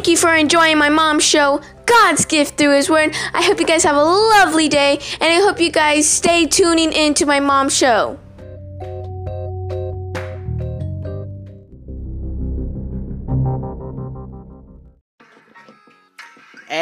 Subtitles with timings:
[0.00, 3.14] thank you for enjoying my mom's show, God's Gift Through His Word.
[3.34, 6.90] I hope you guys have a lovely day, and I hope you guys stay tuning
[6.90, 8.18] in to my mom's show.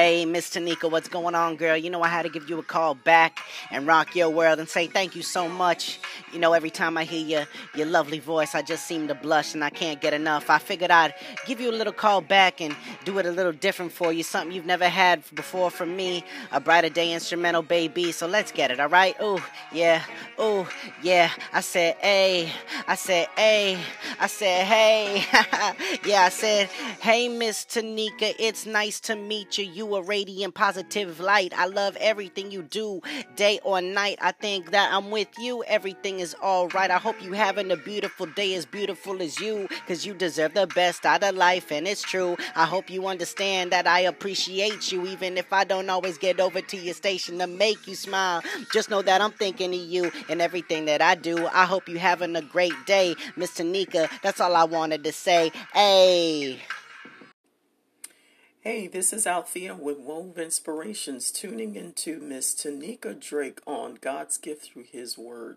[0.08, 1.76] Hey, Miss Tanika, what's going on, girl?
[1.76, 4.66] You know I had to give you a call back and rock your world and
[4.66, 6.00] say thank you so much.
[6.32, 9.52] You know, every time I hear your your lovely voice, I just seem to blush
[9.52, 10.48] and I can't get enough.
[10.48, 11.12] I figured I'd
[11.44, 14.50] give you a little call back and do it a little different for you, something
[14.50, 18.10] you've never had before from me, a brighter day instrumental, baby.
[18.10, 19.14] So let's get it, all right?
[19.20, 20.02] Oh, yeah,
[20.38, 20.66] oh,
[21.02, 21.28] yeah.
[21.52, 22.50] I said, hey,
[22.86, 23.78] I said, hey,
[24.18, 25.22] I said, hey,
[26.06, 26.68] yeah, I said,
[27.02, 29.66] hey, Miss Tanika, it's nice to meet you.
[29.66, 31.52] You a radiant, positive light.
[31.56, 33.02] I love everything you do,
[33.36, 34.18] day or night.
[34.22, 35.64] I think that I'm with you.
[35.64, 36.90] Everything is all right.
[36.90, 40.66] I hope you having a beautiful day, as beautiful as you, cause you deserve the
[40.68, 42.36] best out of life, and it's true.
[42.54, 46.60] I hope you understand that I appreciate you, even if I don't always get over
[46.60, 48.42] to your station to make you smile.
[48.72, 51.46] Just know that I'm thinking of you and everything that I do.
[51.48, 54.08] I hope you having a great day, Miss Tanika.
[54.22, 55.50] That's all I wanted to say.
[55.74, 56.60] Hey.
[58.68, 64.66] Hey, this is Althea with Wove Inspirations, tuning into Miss Tanika Drake on God's gift
[64.66, 65.56] through His Word.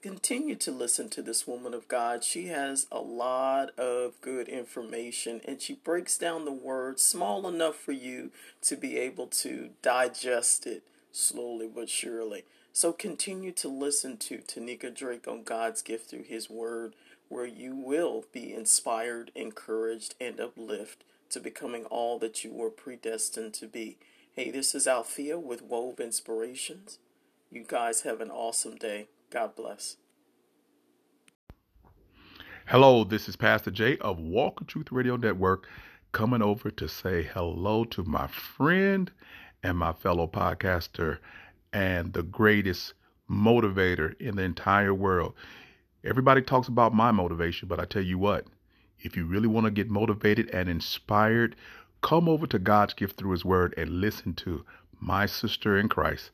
[0.00, 2.24] Continue to listen to this woman of God.
[2.24, 7.76] She has a lot of good information and she breaks down the word small enough
[7.76, 8.30] for you
[8.62, 10.82] to be able to digest it
[11.12, 12.44] slowly but surely.
[12.72, 16.94] So continue to listen to Tanika Drake on God's gift through His Word,
[17.28, 23.54] where you will be inspired, encouraged, and uplifted to becoming all that you were predestined
[23.54, 23.98] to be.
[24.32, 26.98] Hey, this is Althea with Wove Inspirations.
[27.50, 29.08] You guys have an awesome day.
[29.30, 29.96] God bless.
[32.66, 35.68] Hello, this is Pastor Jay of Walk of Truth Radio Network
[36.12, 39.10] coming over to say hello to my friend
[39.62, 41.18] and my fellow podcaster
[41.72, 42.94] and the greatest
[43.28, 45.34] motivator in the entire world.
[46.04, 48.46] Everybody talks about my motivation, but I tell you what,
[49.04, 51.54] if you really want to get motivated and inspired,
[52.00, 54.64] come over to God's gift through His Word and listen to
[54.98, 56.30] my sister in Christ,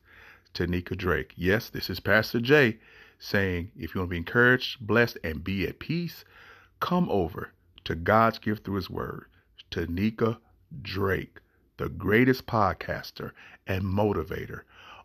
[0.53, 1.33] Tanika Drake.
[1.35, 2.79] Yes, this is Pastor Jay
[3.19, 6.23] saying if you want to be encouraged, blessed, and be at peace,
[6.79, 7.51] come over
[7.83, 9.25] to God's gift through His Word,
[9.69, 10.37] Tanika
[10.81, 11.39] Drake,
[11.77, 13.31] the greatest podcaster
[13.67, 14.61] and motivator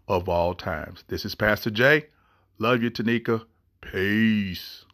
[0.08, 1.04] of all times.
[1.08, 2.06] This is Pastor Jay.
[2.58, 3.44] Love you, Tanika.
[3.80, 4.85] Peace.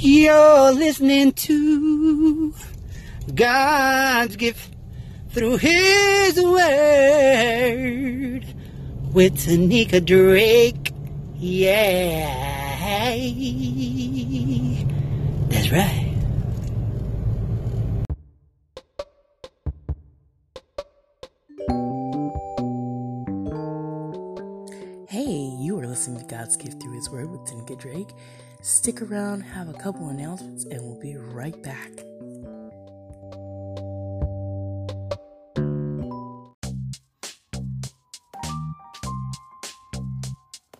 [0.00, 2.54] You're listening to
[3.34, 4.72] God's gift
[5.30, 7.24] through His Word
[9.12, 10.92] with Tanika Drake.
[11.36, 12.32] Yeah,
[15.48, 16.04] that's right.
[25.08, 28.10] Hey, you are listening to God's Gift Through His Word with Tanika Drake.
[28.60, 31.92] Stick around, have a couple announcements, and we'll be right back.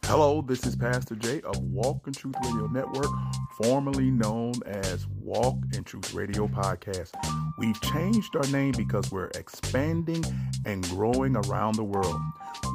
[0.07, 3.11] Hello, this is Pastor Jay of Walk in Truth Radio Network,
[3.63, 7.13] formerly known as Walk in Truth Radio Podcast.
[7.59, 10.25] We've changed our name because we're expanding
[10.67, 12.21] and growing around the world.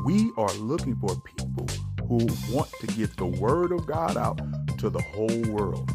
[0.05, 1.67] We are looking for people
[2.07, 2.25] who
[2.55, 4.39] want to get the Word of God out
[4.83, 5.89] to the whole world.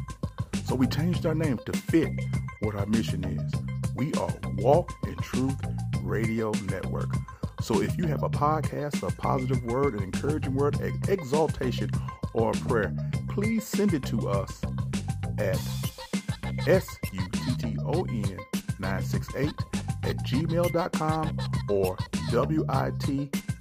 [0.64, 2.08] So we changed our name to fit
[2.61, 3.52] what our mission is.
[3.94, 5.61] We are Walk in Truth
[6.00, 7.14] Radio Network.
[7.61, 11.90] So if you have a podcast, a positive word, an encouraging word, an exaltation,
[12.32, 12.96] or a prayer,
[13.29, 14.58] please send it to us
[15.37, 15.61] at
[16.67, 18.38] S-U-T-T-O-N
[18.79, 19.52] 968
[20.05, 21.38] at gmail.com
[21.69, 21.94] or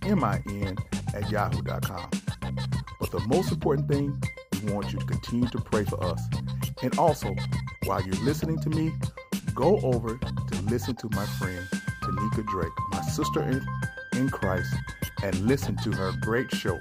[0.02, 0.80] witmin
[1.14, 2.10] at yahoo.com.
[3.02, 4.22] But the most important thing,
[4.74, 6.22] want you to continue to pray for us.
[6.82, 7.36] And also,
[7.86, 8.92] while you're listening to me,
[9.54, 11.68] go over to listen to my friend
[12.02, 13.66] Tanika Drake, my sister in,
[14.18, 14.74] in Christ,
[15.24, 16.80] and listen to her great show,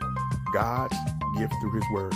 [0.53, 0.97] God's
[1.37, 2.15] Gift Through His Word.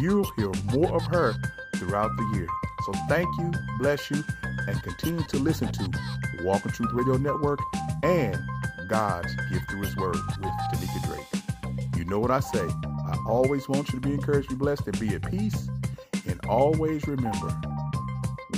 [0.00, 1.34] You'll hear more of her
[1.76, 2.48] throughout the year.
[2.86, 4.22] So thank you, bless you,
[4.66, 5.90] and continue to listen to
[6.42, 7.58] Walk in Truth Radio Network
[8.02, 8.38] and
[8.88, 11.96] God's Gift Through His Word with Tanika Drake.
[11.96, 12.68] You know what I say.
[13.08, 15.68] I always want you to be encouraged, be blessed, and be at peace.
[16.26, 17.58] And always remember,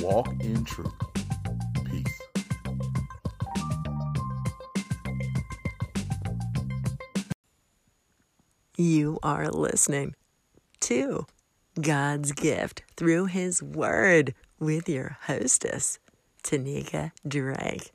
[0.00, 0.92] walk in truth.
[1.84, 2.20] Peace.
[8.76, 10.16] You are listening
[10.80, 11.26] to
[11.80, 16.00] God's gift through His Word with your hostess,
[16.42, 17.92] Tanika Drake.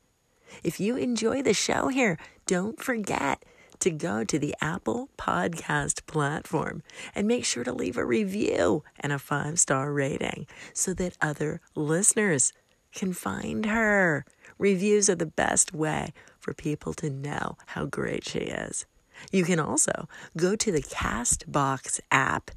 [0.63, 3.43] If you enjoy the show here, don't forget
[3.79, 6.83] to go to the Apple Podcast platform
[7.13, 11.61] and make sure to leave a review and a five star rating so that other
[11.75, 12.53] listeners
[12.93, 14.25] can find her.
[14.57, 18.85] Reviews are the best way for people to know how great she is.
[19.31, 20.07] You can also
[20.37, 22.51] go to the Castbox app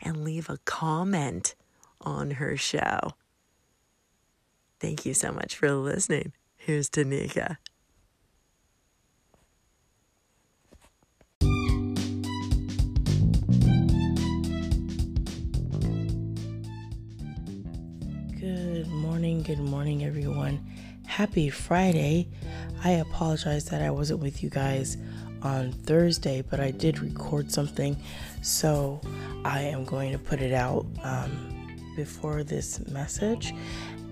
[0.00, 1.54] and leave a comment
[2.00, 3.12] on her show.
[4.80, 6.32] Thank you so much for listening.
[6.56, 7.56] Here's Tanika.
[19.32, 20.60] Morning, good morning, everyone.
[21.06, 22.28] Happy Friday.
[22.84, 24.98] I apologize that I wasn't with you guys
[25.40, 27.96] on Thursday, but I did record something,
[28.42, 29.00] so
[29.42, 33.54] I am going to put it out um, before this message.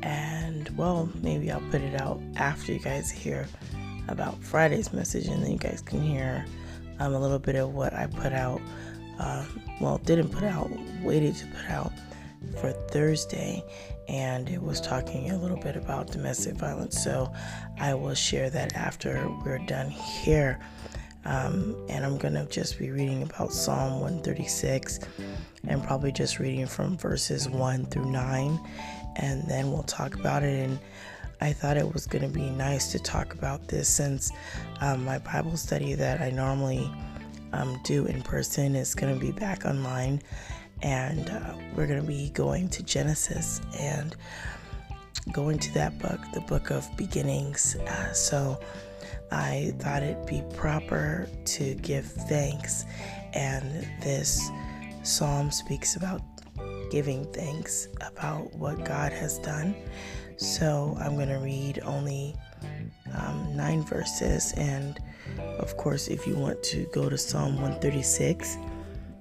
[0.02, 3.46] And well, maybe I'll put it out after you guys hear
[4.08, 6.46] about Friday's message, and then you guys can hear
[6.98, 8.62] um, a little bit of what I put out.
[9.18, 10.70] Um, well, didn't put out,
[11.02, 11.92] waited to put out
[12.60, 13.64] for Thursday,
[14.08, 17.02] and it was talking a little bit about domestic violence.
[17.02, 17.32] So
[17.78, 20.58] I will share that after we're done here.
[21.24, 25.00] Um, and I'm going to just be reading about Psalm 136
[25.68, 28.60] and probably just reading from verses 1 through 9,
[29.16, 30.68] and then we'll talk about it.
[30.68, 30.78] And
[31.42, 34.32] I thought it was going to be nice to talk about this since
[34.80, 36.90] um, my Bible study that I normally
[37.52, 40.22] um, do in person is going to be back online
[40.82, 44.16] and uh, we're going to be going to Genesis and
[45.32, 47.76] going to that book, the book of beginnings.
[47.76, 48.58] Uh, so
[49.30, 52.84] I thought it'd be proper to give thanks,
[53.32, 54.50] and this
[55.02, 56.22] psalm speaks about
[56.90, 59.74] giving thanks about what God has done.
[60.36, 62.34] So I'm going to read only
[63.14, 64.98] um, nine verses, and
[65.58, 68.56] of course, if you want to go to Psalm 136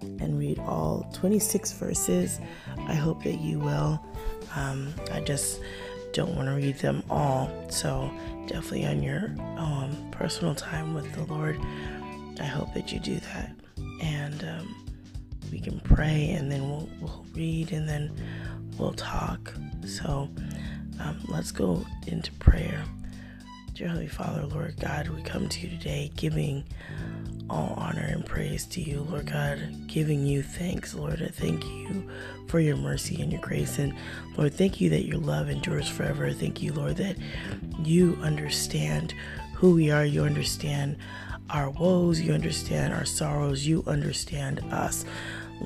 [0.02, 2.40] and read all 26 verses.
[2.88, 4.04] I hope that you will.
[4.56, 5.62] Um, I just
[6.14, 7.52] don't want to read them all.
[7.70, 8.12] So,
[8.48, 11.60] definitely on your um, personal time with the Lord,
[12.40, 13.56] I hope that you do that.
[14.02, 14.76] And um,
[15.52, 18.12] we can pray and then we'll, we'll, read and then
[18.78, 19.54] we'll talk.
[19.86, 20.30] So,
[21.00, 22.84] um, let's go into prayer.
[23.74, 26.66] Dear Holy Father, Lord God, we come to you today giving
[27.50, 31.22] all honor and praise to you, Lord God, giving you thanks, Lord.
[31.22, 32.10] I thank you
[32.48, 33.80] for your mercy and your grace.
[33.80, 33.94] And
[34.38, 36.32] Lord, thank you that your love endures forever.
[36.32, 37.18] Thank you, Lord, that
[37.84, 39.14] you understand
[39.56, 40.06] who we are.
[40.06, 40.98] You understand
[41.50, 42.22] our woes.
[42.22, 43.66] You understand our sorrows.
[43.66, 45.06] You understand us.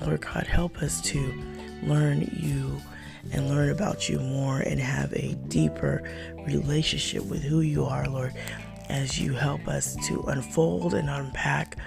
[0.01, 1.19] Lord God, help us to
[1.83, 2.81] learn you
[3.31, 6.03] and learn about you more and have a deeper
[6.45, 8.33] relationship with who you are, Lord
[8.89, 11.77] as you help us to unfold and unpack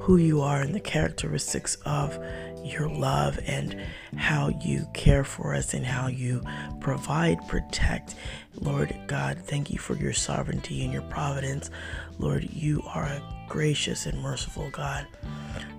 [0.00, 2.18] who you are and the characteristics of
[2.64, 3.80] your love and
[4.16, 6.42] how you care for us and how you
[6.80, 8.14] provide, protect.
[8.60, 11.70] Lord God, thank you for your sovereignty and your providence.
[12.18, 15.06] Lord, you are a gracious and merciful God.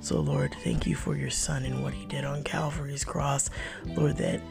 [0.02, 3.50] So, Lord, thank you for your Son and what he did on Calvary's cross.
[3.86, 4.42] Lord, that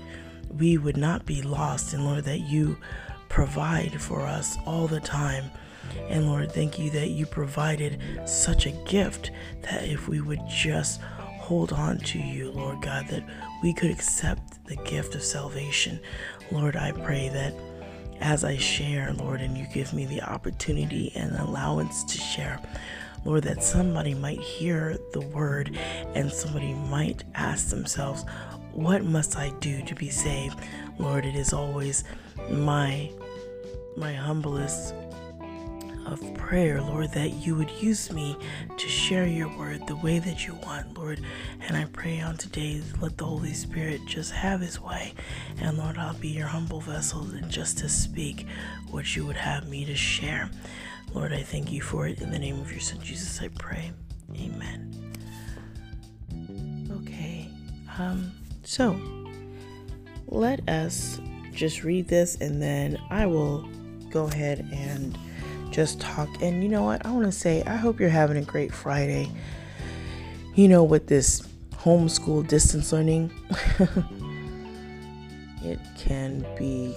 [0.59, 2.77] we would not be lost, and Lord, that you
[3.29, 5.51] provide for us all the time.
[6.09, 9.31] And Lord, thank you that you provided such a gift
[9.63, 13.25] that if we would just hold on to you, Lord God, that
[13.63, 16.01] we could accept the gift of salvation.
[16.53, 17.55] Lord, I pray that
[18.21, 22.61] as I share, Lord, and you give me the opportunity and allowance to share,
[23.25, 25.77] Lord, that somebody might hear the word
[26.15, 28.25] and somebody might ask themselves,
[28.73, 30.59] What must I do to be saved?
[30.99, 32.05] Lord, it is always
[32.51, 33.11] my
[33.97, 34.95] my humblest
[36.07, 38.37] of prayer, Lord, that you would use me
[38.77, 41.21] to share your word the way that you want, Lord.
[41.67, 45.15] And I pray on today, let the Holy Spirit just have his way.
[45.61, 48.47] And Lord, I'll be your humble vessel and just to speak
[48.91, 50.51] what you would have me to share.
[51.15, 52.21] Lord, I thank you for it.
[52.21, 53.93] In the name of your son Jesus, I pray.
[54.37, 55.13] Amen.
[57.03, 57.49] Okay.
[57.99, 58.99] Um, so
[60.29, 61.21] let us
[61.53, 63.69] just read this and then I will
[64.11, 65.19] go ahead and
[65.71, 66.29] just talk.
[66.43, 67.05] And you know what?
[67.05, 69.31] I want to say, I hope you're having a great Friday.
[70.55, 71.43] You know, with this
[71.75, 73.33] homeschool distance learning,
[75.63, 76.95] it can be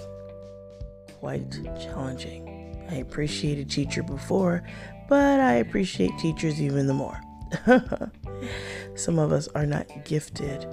[1.19, 2.85] quite challenging.
[2.89, 4.63] I appreciate a teacher before,
[5.07, 7.19] but I appreciate teachers even the more.
[8.95, 10.65] Some of us are not gifted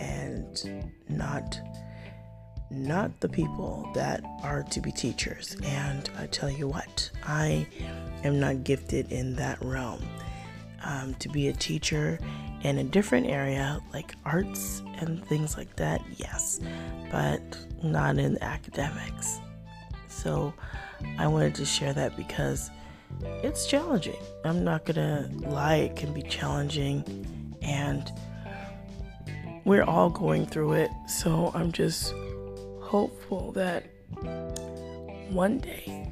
[0.00, 1.60] and not
[2.70, 5.56] not the people that are to be teachers.
[5.64, 7.66] And I tell you what, I
[8.24, 10.02] am not gifted in that realm.
[10.84, 12.20] Um, to be a teacher
[12.62, 16.60] in a different area like arts and things like that, yes,
[17.10, 17.40] but
[17.82, 19.40] not in academics.
[20.08, 20.54] So
[21.18, 22.70] I wanted to share that because
[23.42, 24.16] it's challenging.
[24.44, 28.10] I'm not gonna lie, it can be challenging, and
[29.64, 30.90] we're all going through it.
[31.06, 32.14] So I'm just
[32.88, 33.84] hopeful that
[35.28, 36.10] one day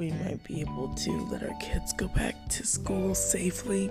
[0.00, 3.88] we might be able to let our kids go back to school safely.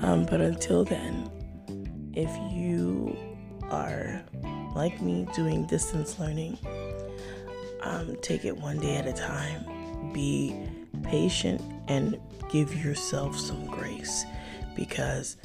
[0.00, 1.30] Um, but until then,
[2.14, 3.16] if you
[3.70, 4.22] are
[4.74, 6.58] like me doing distance learning,
[7.80, 10.12] um, take it one day at a time.
[10.12, 10.54] Be
[11.02, 14.26] patient and give yourself some grace
[14.76, 15.38] because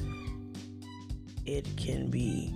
[1.46, 2.54] it can be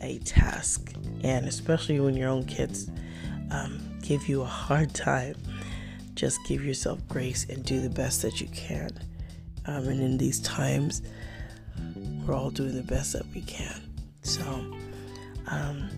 [0.00, 2.90] a task, and especially when your own kids
[3.50, 5.36] um, give you a hard time,
[6.14, 8.90] just give yourself grace and do the best that you can.
[9.66, 11.02] Um, and in these times,
[12.26, 13.82] we're all doing the best that we can.
[14.22, 14.42] So,
[15.46, 15.88] um,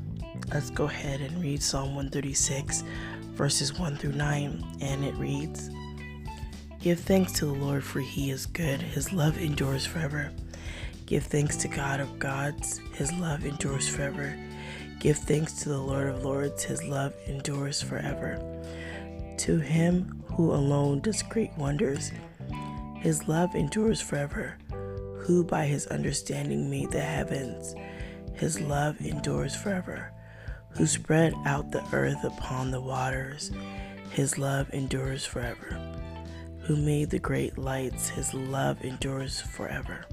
[0.52, 2.84] let's go ahead and read Psalm 136,
[3.32, 5.70] verses 1 through 9, and it reads
[6.80, 10.30] Give thanks to the Lord, for he is good, his love endures forever.
[11.10, 14.32] Give thanks to God of gods, his love endures forever.
[15.00, 18.38] Give thanks to the Lord of lords, his love endures forever.
[19.38, 22.12] To him who alone does great wonders,
[22.94, 24.56] his love endures forever.
[25.22, 27.74] Who by his understanding made the heavens,
[28.34, 30.12] his love endures forever.
[30.76, 33.50] Who spread out the earth upon the waters,
[34.12, 35.76] his love endures forever.
[36.60, 40.06] Who made the great lights, his love endures forever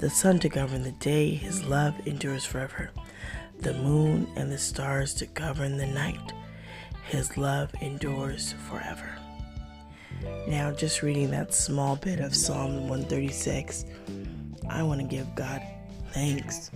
[0.00, 2.90] the sun to govern the day, his love endures forever.
[3.58, 6.32] The moon and the stars to govern the night,
[7.04, 9.10] his love endures forever.
[10.48, 13.84] Now, just reading that small bit of Psalm 136,
[14.70, 15.60] I want to give God
[16.12, 16.70] thanks.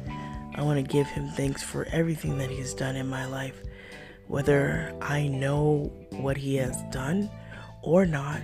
[0.55, 3.63] I want to give him thanks for everything that he's done in my life.
[4.29, 7.31] Whether I know what he has done
[7.81, 8.43] or not,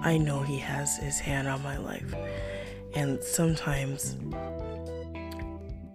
[0.00, 2.14] I know he has his hand on my life.
[2.98, 4.16] And sometimes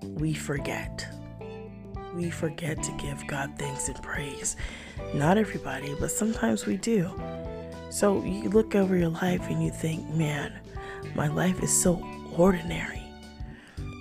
[0.01, 1.05] we forget.
[2.15, 4.55] We forget to give God thanks and praise.
[5.13, 7.12] Not everybody, but sometimes we do.
[7.89, 10.53] So you look over your life and you think, man,
[11.13, 12.01] my life is so
[12.38, 13.03] ordinary.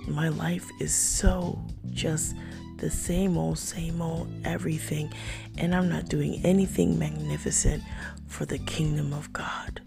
[0.07, 2.37] My life is so just
[2.77, 5.13] the same old, same old everything,
[5.59, 7.83] and I'm not doing anything magnificent
[8.29, 9.81] for the kingdom of God.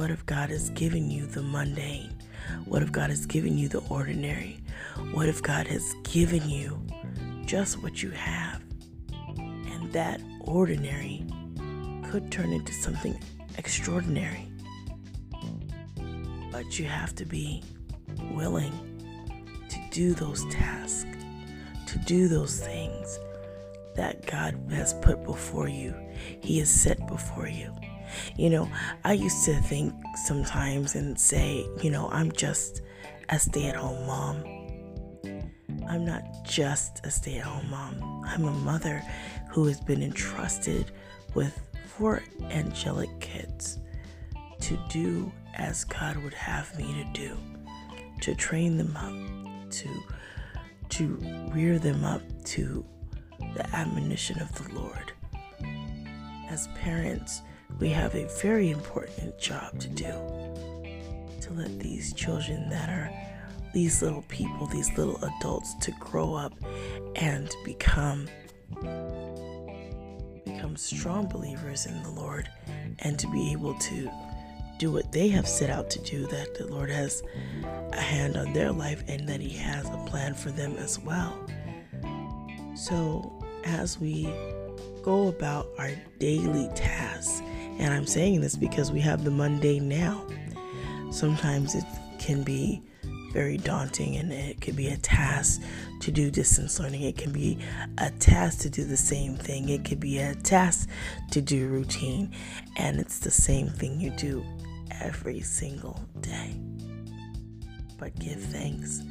[0.00, 2.16] What if God has given you the mundane?
[2.64, 4.58] What if God has given you the ordinary?
[5.12, 6.82] What if God has given you
[7.44, 8.62] just what you have?
[9.36, 11.26] And that ordinary
[12.10, 13.20] could turn into something
[13.58, 14.50] extraordinary.
[16.50, 17.62] But you have to be
[18.32, 18.72] willing
[19.68, 21.18] to do those tasks,
[21.88, 23.20] to do those things
[23.96, 25.94] that God has put before you,
[26.40, 27.70] He has set before you.
[28.36, 28.70] You know,
[29.04, 32.82] I used to think sometimes and say, you know, I'm just
[33.28, 34.44] a stay at home mom.
[35.88, 38.24] I'm not just a stay at home mom.
[38.26, 39.02] I'm a mother
[39.50, 40.92] who has been entrusted
[41.34, 43.78] with four angelic kids
[44.60, 47.36] to do as God would have me to do,
[48.20, 49.88] to train them up, to
[50.90, 51.16] to
[51.52, 52.84] rear them up to
[53.54, 55.12] the admonition of the Lord.
[56.48, 57.42] As parents,
[57.78, 60.12] we have a very important job to do
[61.40, 63.10] to let these children that are
[63.72, 66.52] these little people, these little adults to grow up
[67.16, 68.28] and become
[70.44, 72.48] become strong believers in the Lord
[73.00, 74.10] and to be able to
[74.78, 77.22] do what they have set out to do, that the Lord has
[77.92, 81.38] a hand on their life and that He has a plan for them as well.
[82.74, 84.32] So, as we
[85.02, 87.42] go about our daily tasks,
[87.80, 90.26] and I'm saying this because we have the mundane now,
[91.10, 91.84] sometimes it
[92.18, 92.82] can be
[93.32, 95.62] very daunting and it could be a task
[96.00, 97.02] to do distance learning.
[97.02, 97.58] It can be
[97.96, 99.70] a task to do the same thing.
[99.70, 100.90] It could be a task
[101.30, 102.32] to do routine.
[102.76, 104.44] And it's the same thing you do
[105.00, 106.60] every single day.
[107.98, 109.02] But give thanks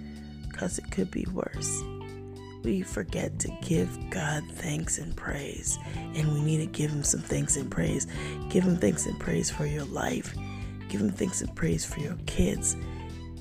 [0.48, 1.82] because it could be worse.
[2.63, 7.22] We forget to give God thanks and praise, and we need to give Him some
[7.22, 8.06] thanks and praise.
[8.50, 10.36] Give Him thanks and praise for your life.
[10.89, 12.75] Give Him thanks and praise for your kids.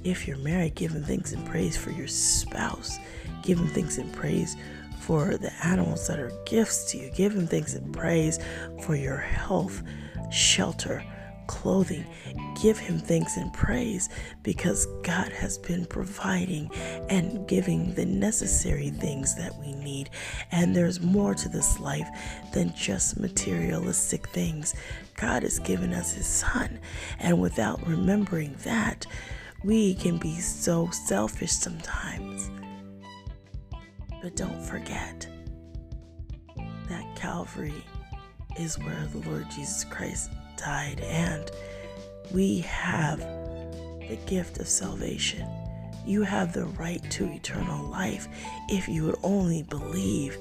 [0.04, 2.98] If you're married, give Him thanks and praise for your spouse.
[3.42, 4.56] Give Him thanks and praise
[5.00, 7.10] for the animals that are gifts to you.
[7.10, 8.38] Give Him thanks and praise
[8.82, 9.82] for your health,
[10.30, 11.04] shelter,
[11.48, 12.06] clothing.
[12.62, 14.08] Give Him thanks and praise
[14.44, 16.70] because God has been providing
[17.08, 20.10] and giving the necessary things that we need.
[20.52, 22.08] And there's more to this life
[22.52, 24.74] than just materialistic things.
[25.16, 26.78] God has given us His Son.
[27.18, 29.04] And without remembering that,
[29.64, 32.50] we can be so selfish sometimes.
[34.22, 35.26] But don't forget
[36.88, 37.84] that Calvary
[38.58, 41.50] is where the Lord Jesus Christ died, and
[42.32, 45.48] we have the gift of salvation.
[46.04, 48.28] You have the right to eternal life
[48.68, 50.38] if you would only believe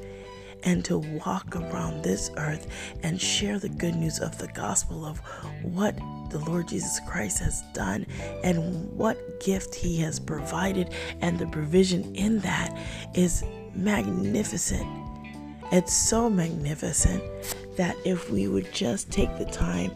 [0.63, 2.67] and to walk around this earth
[3.03, 5.19] and share the good news of the gospel of
[5.62, 5.95] what
[6.29, 8.05] the Lord Jesus Christ has done
[8.43, 12.77] and what gift he has provided, and the provision in that
[13.13, 13.43] is
[13.75, 14.88] magnificent.
[15.71, 17.21] It's so magnificent
[17.77, 19.92] that if we would just take the time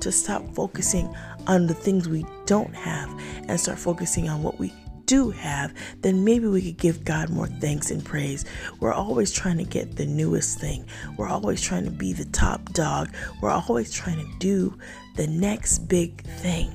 [0.00, 1.14] to stop focusing
[1.46, 3.08] on the things we don't have
[3.48, 4.72] and start focusing on what we
[5.06, 8.44] do have, then maybe we could give God more thanks and praise.
[8.80, 12.72] We're always trying to get the newest thing, we're always trying to be the top
[12.72, 14.76] dog, we're always trying to do
[15.16, 16.70] the next big thing.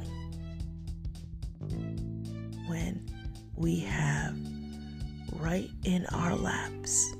[2.68, 3.10] When
[3.56, 4.38] we have
[5.34, 7.16] right in our laps,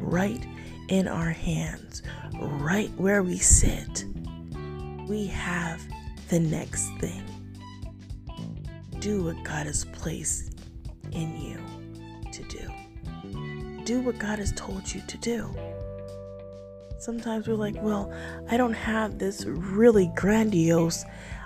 [0.00, 0.44] right
[0.88, 2.02] in our hands,
[2.40, 4.04] right where we sit,
[5.06, 5.80] we have
[6.28, 7.24] the next thing.
[8.98, 10.54] Do what God has placed
[11.12, 13.84] in you to do.
[13.84, 15.54] Do what God has told you to do.
[16.98, 18.12] Sometimes we're like, well,
[18.50, 21.04] I don't have this really grandiose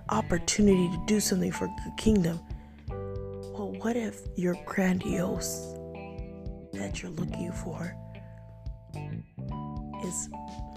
[0.09, 2.40] opportunity to do something for the kingdom.
[2.88, 5.74] Well, what if your grandiose
[6.72, 7.94] that you're looking for
[10.05, 10.29] is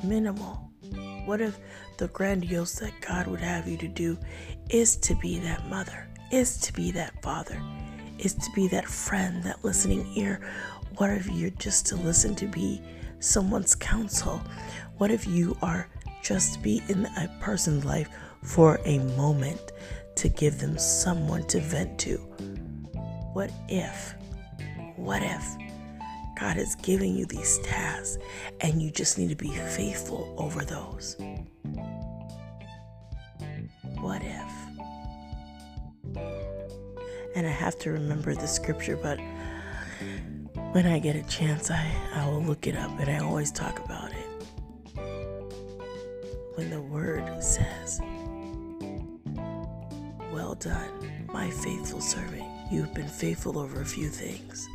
[0.03, 0.71] minimal?
[1.25, 1.59] What if
[1.97, 4.17] the grandiose that God would have you to do
[4.69, 7.61] is to be that mother, is to be that father,
[8.19, 10.41] is to be that friend, that listening ear?
[10.97, 12.81] What if you're just to listen to be
[13.19, 14.41] someone's counsel?
[14.97, 15.89] What if you are
[16.23, 18.09] just be in a person's life
[18.43, 19.71] for a moment
[20.15, 22.17] to give them someone to vent to?
[23.33, 24.15] What if?
[24.95, 25.64] What if
[26.39, 28.17] God is giving you these tasks
[28.61, 31.15] and you just need to be faithful over those?
[33.99, 34.51] What if?
[37.35, 39.19] And I have to remember the scripture, but
[40.73, 43.79] when I get a chance, I, I will look it up and I always talk
[43.83, 44.27] about it.
[46.55, 48.01] When the word says,
[50.33, 54.67] Well done, my faithful servant, you've been faithful over a few things.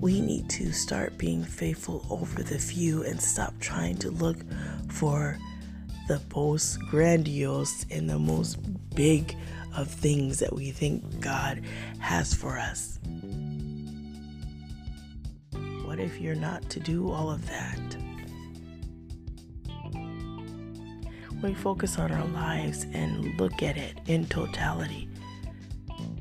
[0.00, 4.38] We need to start being faithful over the few and stop trying to look
[4.88, 5.36] for
[6.08, 8.56] the most grandiose and the most
[8.94, 9.36] big
[9.76, 11.62] of things that we think God
[11.98, 12.98] has for us.
[15.84, 17.96] What if you're not to do all of that?
[21.42, 25.10] We focus on our lives and look at it in totality.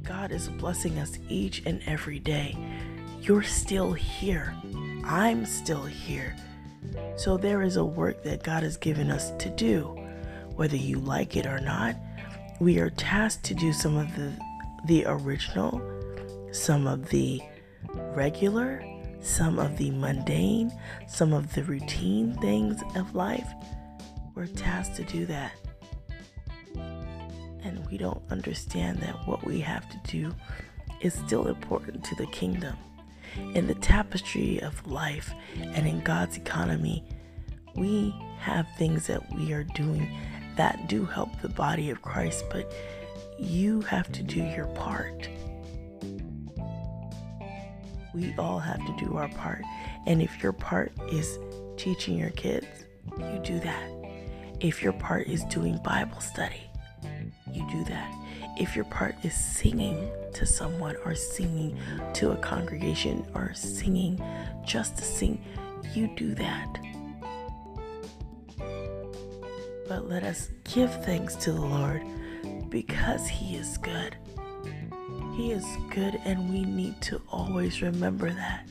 [0.03, 2.57] God is blessing us each and every day.
[3.21, 4.55] You're still here.
[5.03, 6.35] I'm still here.
[7.17, 9.83] So there is a work that God has given us to do.
[10.55, 11.95] Whether you like it or not,
[12.59, 14.31] we are tasked to do some of the
[14.85, 15.81] the original,
[16.51, 17.41] some of the
[18.15, 18.83] regular,
[19.21, 20.71] some of the mundane,
[21.07, 23.47] some of the routine things of life.
[24.35, 25.51] We're tasked to do that.
[27.63, 30.33] And we don't understand that what we have to do
[31.01, 32.75] is still important to the kingdom.
[33.55, 37.03] In the tapestry of life and in God's economy,
[37.75, 40.09] we have things that we are doing
[40.55, 42.71] that do help the body of Christ, but
[43.37, 45.29] you have to do your part.
[48.13, 49.63] We all have to do our part.
[50.05, 51.39] And if your part is
[51.77, 52.67] teaching your kids,
[53.17, 53.91] you do that.
[54.59, 56.69] If your part is doing Bible study,
[57.53, 58.13] you do that.
[58.59, 61.79] If your part is singing to someone or singing
[62.15, 64.21] to a congregation or singing
[64.65, 65.41] just to sing,
[65.93, 66.77] you do that.
[69.87, 72.03] But let us give thanks to the Lord
[72.69, 74.17] because He is good.
[75.35, 78.67] He is good, and we need to always remember that.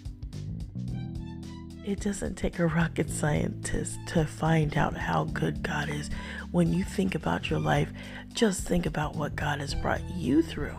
[1.89, 6.11] It doesn't take a rocket scientist to find out how good God is.
[6.51, 7.91] When you think about your life,
[8.35, 10.77] just think about what God has brought you through.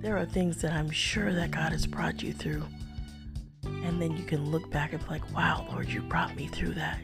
[0.00, 2.64] There are things that I'm sure that God has brought you through.
[3.62, 6.74] And then you can look back and be like, wow, Lord, you brought me through
[6.74, 6.98] that.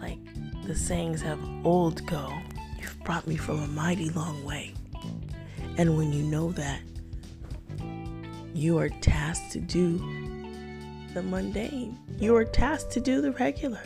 [0.00, 0.18] Like
[0.64, 2.32] the sayings have old go,
[2.80, 4.72] you've brought me from a mighty long way.
[5.76, 6.80] And when you know that,
[8.56, 9.98] you are tasked to do
[11.12, 11.98] the mundane.
[12.18, 13.82] You are tasked to do the regular.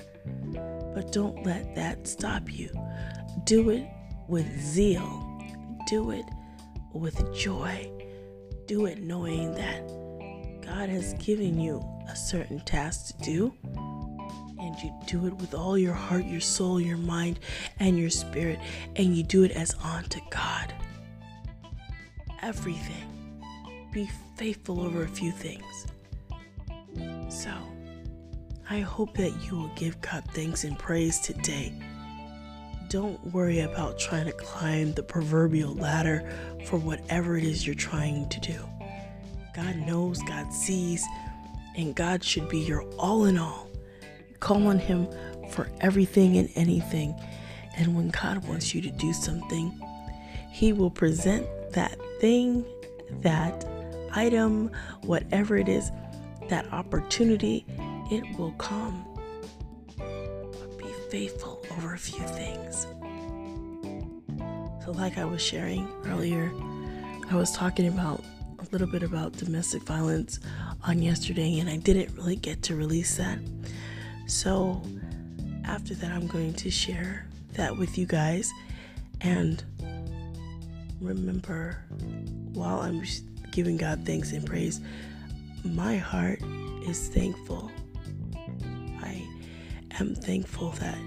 [0.94, 2.70] But don't let that stop you.
[3.44, 3.88] Do it
[4.28, 5.26] with zeal.
[5.88, 6.24] Do it
[6.92, 7.90] with joy.
[8.66, 9.88] Do it knowing that
[10.64, 13.54] God has given you a certain task to do.
[14.60, 17.40] And you do it with all your heart, your soul, your mind,
[17.80, 18.60] and your spirit.
[18.94, 20.72] And you do it as unto God.
[22.40, 23.09] Everything.
[23.92, 25.86] Be faithful over a few things.
[27.28, 27.50] So,
[28.68, 31.72] I hope that you will give God thanks and praise today.
[32.88, 36.28] Don't worry about trying to climb the proverbial ladder
[36.66, 38.58] for whatever it is you're trying to do.
[39.54, 41.04] God knows, God sees,
[41.76, 43.68] and God should be your all in all.
[44.38, 45.08] Call on Him
[45.50, 47.14] for everything and anything.
[47.76, 49.72] And when God wants you to do something,
[50.52, 52.64] He will present that thing,
[53.22, 53.64] that
[54.14, 54.70] item,
[55.02, 55.90] whatever it is,
[56.48, 57.64] that opportunity,
[58.10, 59.06] it will come.
[59.96, 62.86] But be faithful over a few things.
[64.84, 66.52] So, like I was sharing earlier,
[67.30, 68.24] I was talking about
[68.58, 70.40] a little bit about domestic violence
[70.84, 73.38] on yesterday, and I didn't really get to release that.
[74.26, 74.82] So,
[75.64, 78.52] after that, I'm going to share that with you guys.
[79.20, 79.62] And
[81.00, 81.84] remember,
[82.52, 83.04] while I'm
[83.52, 84.80] giving God thanks and praise,
[85.64, 86.40] my heart
[86.86, 87.70] is thankful.
[89.02, 89.26] I
[89.98, 90.98] am thankful that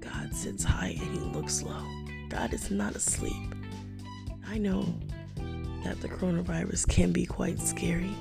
[0.00, 1.82] God sits high and he looks low.
[2.28, 3.54] God is not asleep.
[4.48, 4.82] I know
[5.84, 8.14] that the coronavirus can be quite scary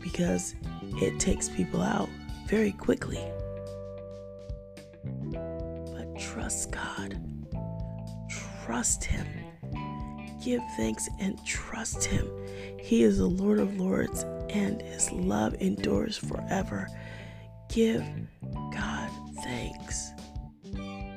[0.00, 0.54] because
[0.96, 2.08] it takes people out
[2.46, 3.20] very quickly.
[5.04, 7.20] But trust God,
[8.64, 9.26] trust Him,
[10.42, 12.28] give thanks and trust Him.
[12.78, 16.88] He is the Lord of Lords and His love endures forever.
[17.68, 18.04] Give
[18.72, 19.10] God
[19.42, 20.10] thanks.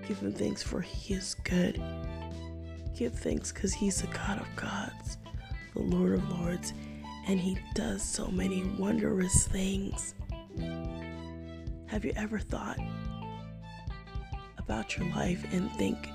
[0.07, 1.81] Give Him thanks for He is good.
[2.95, 5.17] Give thanks because He's the God of gods,
[5.73, 6.73] the Lord of Lords,
[7.27, 10.13] and He does so many wondrous things.
[11.88, 12.79] Have you ever thought
[14.57, 16.09] about your life and think,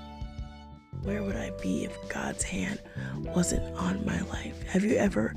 [1.03, 2.79] where would I be if God's hand
[3.15, 4.61] wasn't on my life?
[4.67, 5.35] Have you ever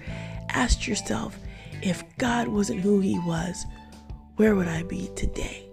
[0.48, 1.38] asked yourself,
[1.82, 3.64] if God wasn't who He was,
[4.36, 5.68] where would I be today?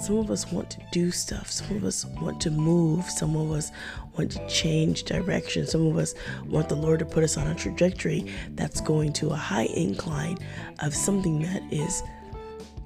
[0.00, 1.50] Some of us want to do stuff.
[1.50, 3.04] Some of us want to move.
[3.10, 3.72] Some of us
[4.16, 5.66] want to change direction.
[5.66, 6.14] Some of us
[6.46, 10.38] want the Lord to put us on a trajectory that's going to a high incline
[10.78, 12.02] of something that is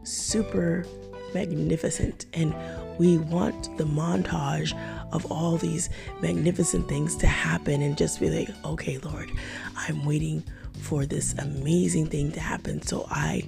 [0.04, 0.86] super
[1.34, 2.26] magnificent.
[2.32, 2.54] And
[3.02, 4.72] we want the montage
[5.10, 9.28] of all these magnificent things to happen and just be like, okay, Lord,
[9.74, 10.44] I'm waiting
[10.82, 13.42] for this amazing thing to happen so I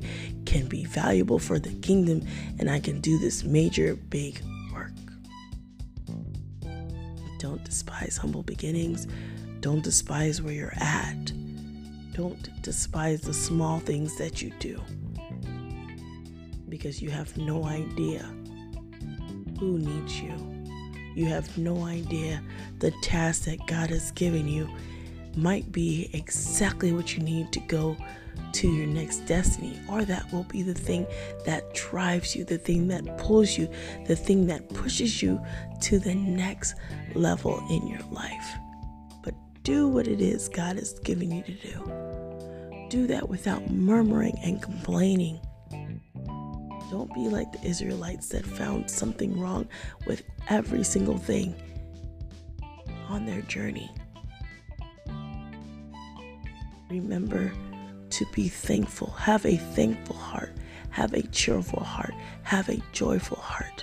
[0.44, 2.26] can be valuable for the kingdom
[2.58, 4.90] and I can do this major, big work.
[7.38, 9.06] Don't despise humble beginnings.
[9.60, 11.32] Don't despise where you're at.
[12.12, 14.82] Don't despise the small things that you do
[16.68, 18.28] because you have no idea
[19.58, 20.34] who needs you.
[21.14, 22.42] You have no idea
[22.78, 24.68] the task that God has given you
[25.36, 27.96] might be exactly what you need to go
[28.52, 31.06] to your next destiny, or that will be the thing
[31.44, 33.68] that drives you, the thing that pulls you,
[34.06, 35.40] the thing that pushes you
[35.80, 36.74] to the next
[37.14, 38.46] level in your life.
[39.22, 42.88] But do what it is God has given you to do.
[42.90, 45.40] do that without murmuring and complaining.
[46.94, 49.66] Don't be like the Israelites that found something wrong
[50.06, 51.52] with every single thing
[53.08, 53.90] on their journey.
[56.88, 57.52] Remember
[58.10, 59.10] to be thankful.
[59.10, 60.52] Have a thankful heart.
[60.90, 62.14] Have a cheerful heart.
[62.44, 63.82] Have a joyful heart.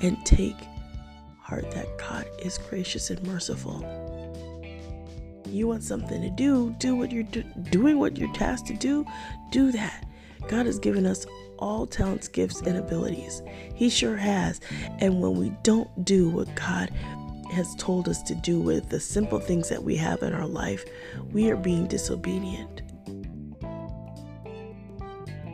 [0.00, 0.54] And take
[1.40, 3.82] heart that God is gracious and merciful.
[5.48, 9.04] You want something to do, do what you're do- doing what you're tasked to do,
[9.50, 10.06] do that.
[10.48, 11.26] God has given us
[11.58, 13.42] all talents, gifts, and abilities.
[13.74, 14.60] He sure has.
[14.98, 16.90] And when we don't do what God
[17.52, 20.84] has told us to do with the simple things that we have in our life,
[21.32, 22.82] we are being disobedient.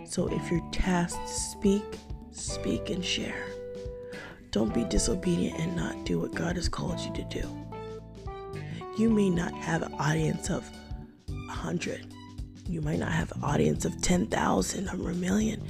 [0.05, 1.85] So if you're tasked to speak,
[2.33, 3.47] speak and share.
[4.51, 7.67] Don't be disobedient and not do what God has called you to do.
[8.99, 10.71] You may not have an audience of
[11.31, 12.13] a hundred.
[12.69, 15.63] You might not have an audience of 10,000 or a million.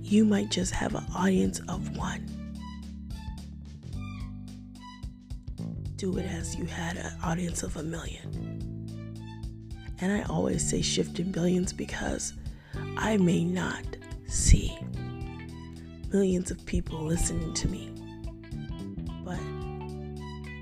[0.00, 2.26] You might just have an audience of one.
[5.96, 8.66] Do it as you had an audience of a million.
[10.00, 12.34] And I always say shift in billions because
[12.96, 13.84] I may not
[14.28, 14.76] see
[16.12, 17.90] millions of people listening to me.
[19.24, 19.40] But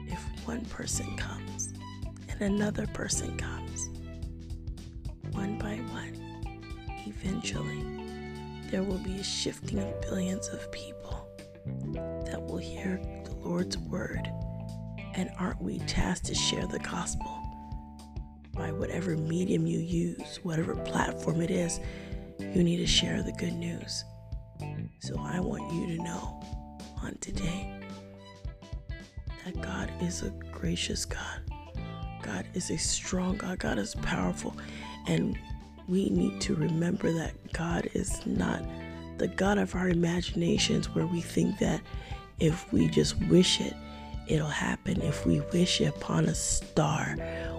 [0.06, 1.74] if one person comes
[2.28, 3.63] and another person comes,
[5.34, 6.16] one by one,
[7.06, 7.84] eventually
[8.70, 11.28] there will be a shifting of billions of people
[12.24, 14.30] that will hear the Lord's word.
[15.14, 17.40] And aren't we tasked to share the gospel
[18.52, 21.78] by whatever medium you use, whatever platform it is?
[22.40, 24.04] You need to share the good news.
[25.00, 26.40] So I want you to know
[27.02, 27.80] on today
[29.44, 31.42] that God is a gracious God.
[32.22, 33.58] God is a strong God.
[33.58, 34.56] God is powerful.
[35.06, 35.38] And
[35.88, 38.62] we need to remember that God is not
[39.18, 41.80] the God of our imaginations where we think that
[42.40, 43.74] if we just wish it,
[44.26, 45.00] it'll happen.
[45.02, 47.16] If we wish upon a star,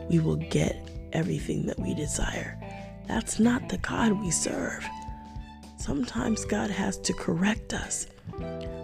[0.10, 2.60] we will get everything that we desire.
[3.08, 4.86] That's not the God we serve.
[5.78, 8.08] Sometimes God has to correct us.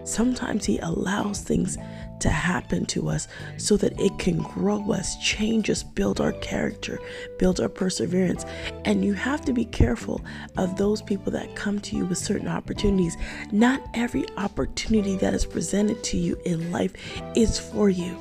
[0.06, 1.78] Sometimes He allows things
[2.21, 6.99] to happen to us so that it can grow us, change us, build our character,
[7.38, 8.45] build our perseverance.
[8.86, 10.21] And you have to be careful
[10.57, 13.17] of those people that come to you with certain opportunities.
[13.51, 16.93] Not every opportunity that is presented to you in life
[17.36, 18.17] is for you.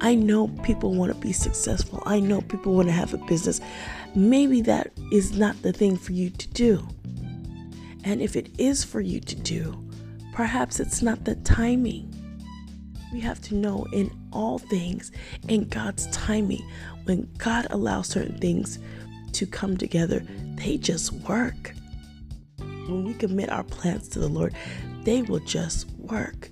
[0.00, 2.02] I know people want to be successful.
[2.04, 3.60] I know people want to have a business.
[4.16, 6.88] Maybe that is not the thing for you to do.
[8.04, 9.78] And if it is for you to do,
[10.32, 12.21] perhaps it's not the timing.
[13.12, 15.12] We have to know in all things,
[15.48, 16.66] in God's timing,
[17.04, 18.78] when God allows certain things
[19.32, 21.74] to come together, they just work.
[22.58, 24.54] When we commit our plans to the Lord,
[25.04, 26.50] they will just work.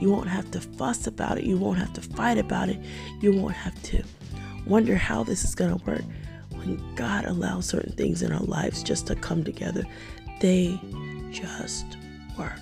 [0.00, 1.44] You won't have to fuss about it.
[1.44, 2.78] You won't have to fight about it.
[3.20, 4.02] You won't have to
[4.66, 6.02] wonder how this is going to work.
[6.50, 9.84] When God allows certain things in our lives just to come together,
[10.40, 10.78] they
[11.30, 11.86] just
[12.38, 12.58] work.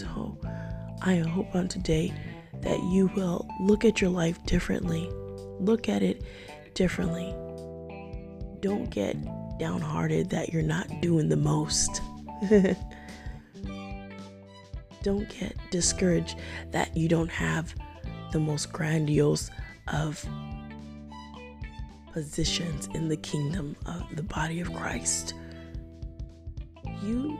[0.00, 0.36] So
[1.02, 2.12] I hope on today
[2.62, 5.08] that you will look at your life differently.
[5.60, 6.22] Look at it
[6.74, 7.32] differently.
[8.60, 9.16] Don't get
[9.58, 12.02] downhearted that you're not doing the most.
[15.02, 16.36] don't get discouraged
[16.72, 17.72] that you don't have
[18.32, 19.50] the most grandiose
[19.92, 20.26] of
[22.12, 25.34] positions in the kingdom of the body of Christ.
[27.02, 27.38] You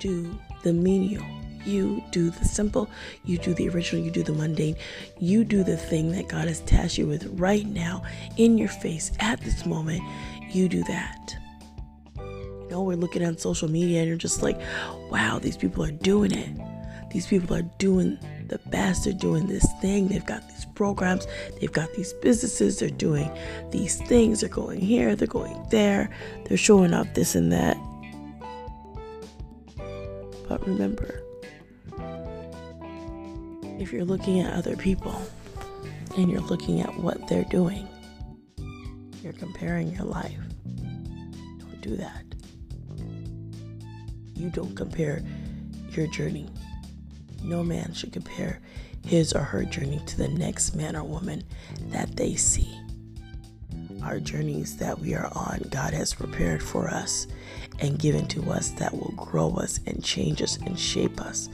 [0.00, 1.24] do the menial.
[1.66, 2.88] You do the simple.
[3.24, 4.04] You do the original.
[4.04, 4.76] You do the mundane.
[5.18, 8.02] You do the thing that God has tasked you with right now
[8.36, 10.02] in your face at this moment.
[10.50, 11.36] You do that.
[12.16, 14.60] You know, we're looking on social media and you're just like,
[15.10, 16.50] wow, these people are doing it.
[17.10, 19.04] These people are doing the best.
[19.04, 20.08] They're doing this thing.
[20.08, 21.26] They've got these programs.
[21.60, 22.78] They've got these businesses.
[22.78, 23.30] They're doing
[23.70, 24.40] these things.
[24.40, 25.14] They're going here.
[25.14, 26.10] They're going there.
[26.46, 27.76] They're showing off this and that.
[30.48, 31.23] But remember,
[33.78, 35.20] if you're looking at other people
[36.16, 37.88] and you're looking at what they're doing,
[39.22, 40.38] you're comparing your life.
[41.58, 42.24] Don't do that.
[44.34, 45.22] You don't compare
[45.90, 46.48] your journey.
[47.42, 48.60] No man should compare
[49.06, 51.44] his or her journey to the next man or woman
[51.90, 52.72] that they see.
[54.02, 57.26] Our journeys that we are on, God has prepared for us
[57.80, 61.48] and given to us that will grow us and change us and shape us.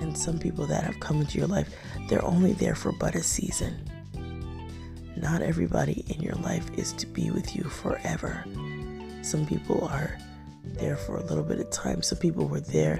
[0.00, 1.68] And some people that have come into your life,
[2.08, 3.84] they're only there for but a season.
[5.16, 8.44] not everybody in your life is to be with you forever.
[9.22, 10.16] Some people are
[10.64, 12.02] there for a little bit of time.
[12.02, 12.98] Some people were there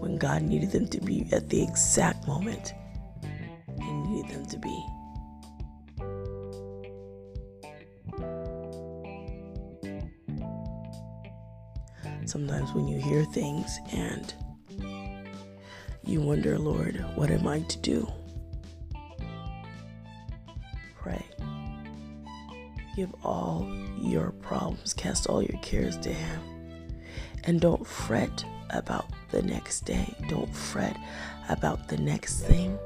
[0.00, 2.72] when God needed them to be at the exact moment
[3.78, 4.86] He needed them to be.
[12.26, 14.34] Sometimes when you hear things and
[16.04, 18.10] you wonder, Lord, what am I to do?
[20.96, 21.24] Pray.
[22.96, 26.40] Give all your problems, cast all your cares to Him.
[27.44, 30.14] And don't fret about the next day.
[30.28, 30.96] Don't fret
[31.48, 32.78] about the next thing.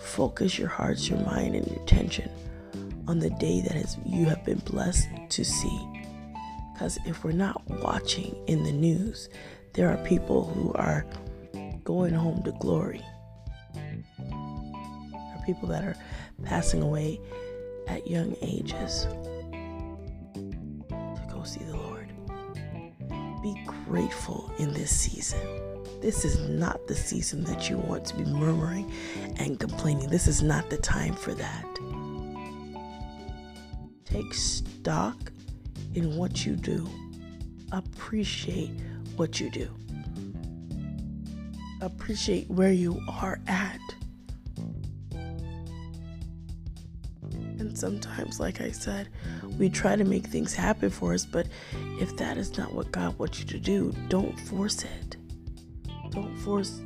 [0.00, 2.30] Focus your hearts, your mind, and your attention
[3.06, 5.80] on the day that has, you have been blessed to see.
[6.72, 9.28] Because if we're not watching in the news,
[9.72, 11.06] there are people who are
[11.88, 13.02] going home to glory.
[14.30, 15.96] Are people that are
[16.44, 17.18] passing away
[17.86, 19.06] at young ages
[20.34, 22.12] to go see the Lord.
[23.42, 25.40] Be grateful in this season.
[26.02, 28.92] This is not the season that you want to be murmuring
[29.38, 30.10] and complaining.
[30.10, 31.64] This is not the time for that.
[34.04, 35.32] Take stock
[35.94, 36.86] in what you do,
[37.72, 38.72] appreciate
[39.16, 39.70] what you do
[41.80, 43.80] appreciate where you are at.
[47.22, 49.08] And sometimes, like I said,
[49.58, 51.48] we try to make things happen for us, but
[52.00, 55.16] if that is not what God wants you to do, don't force it.
[56.10, 56.80] Don't force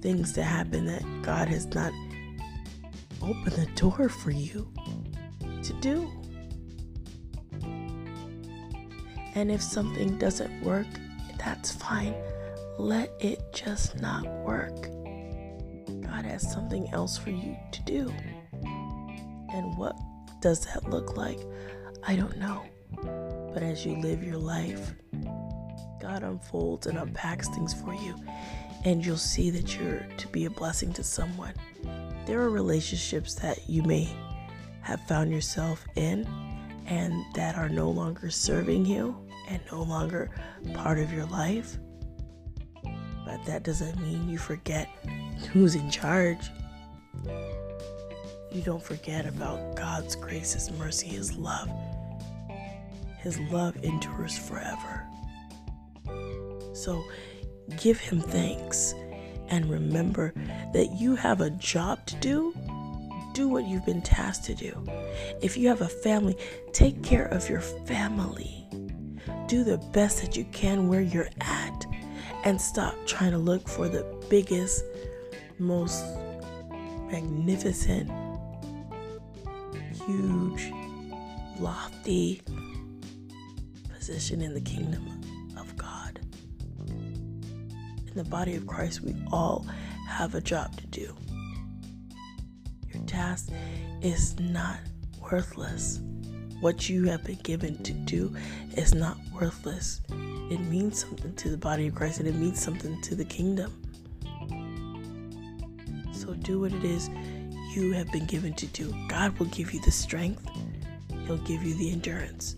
[0.00, 1.92] things to happen that God has not
[3.22, 4.68] opened the door for you
[5.62, 6.10] to do.
[9.34, 10.86] And if something doesn't work,
[11.38, 12.14] that's fine
[12.78, 14.90] let it just not work.
[16.02, 18.12] God has something else for you to do.
[18.62, 19.96] And what
[20.40, 21.40] does that look like?
[22.06, 22.62] I don't know.
[23.52, 24.94] But as you live your life,
[26.00, 28.14] God unfolds and unpacks things for you,
[28.84, 31.54] and you'll see that you're to be a blessing to someone.
[32.26, 34.08] There are relationships that you may
[34.82, 36.26] have found yourself in
[36.86, 39.16] and that are no longer serving you
[39.48, 40.30] and no longer
[40.74, 41.78] part of your life
[43.36, 44.88] but that doesn't mean you forget
[45.52, 46.50] who's in charge.
[48.50, 51.68] You don't forget about God's grace, His mercy, His love.
[53.18, 55.06] His love endures forever.
[56.72, 57.04] So
[57.76, 58.94] give Him thanks
[59.48, 60.32] and remember
[60.72, 62.54] that you have a job to do.
[63.34, 64.82] Do what you've been tasked to do.
[65.42, 66.38] If you have a family,
[66.72, 68.66] take care of your family.
[69.46, 71.65] Do the best that you can where you're at
[72.46, 74.84] and stop trying to look for the biggest,
[75.58, 76.04] most
[77.10, 78.08] magnificent,
[80.06, 80.72] huge,
[81.58, 82.40] lofty
[83.92, 85.04] position in the kingdom
[85.58, 86.20] of God.
[86.86, 89.66] In the body of Christ, we all
[90.08, 91.16] have a job to do.
[92.94, 93.50] Your task
[94.02, 94.78] is not
[95.32, 96.00] worthless.
[96.60, 98.34] What you have been given to do
[98.76, 100.00] is not worthless
[100.48, 103.82] it means something to the body of Christ and it means something to the kingdom.
[106.12, 107.10] So do what it is
[107.74, 108.94] you have been given to do.
[109.08, 110.48] God will give you the strength,
[111.26, 112.54] He'll give you the endurance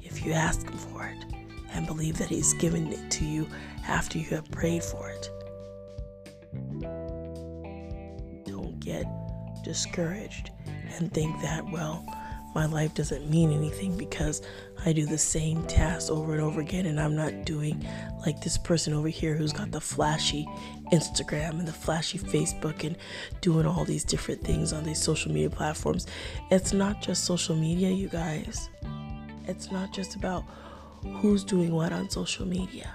[0.00, 1.24] if you ask Him for it
[1.72, 3.46] and believe that He's given it to you
[3.86, 5.30] after you have prayed for it.
[8.46, 9.04] Don't get
[9.62, 10.52] discouraged
[10.96, 12.06] and think that, well,
[12.56, 14.40] my life doesn't mean anything because
[14.86, 17.86] I do the same task over and over again and I'm not doing
[18.24, 20.48] like this person over here who's got the flashy
[20.90, 22.96] Instagram and the flashy Facebook and
[23.42, 26.06] doing all these different things on these social media platforms.
[26.50, 28.70] It's not just social media, you guys.
[29.46, 30.42] It's not just about
[31.16, 32.90] who's doing what on social media.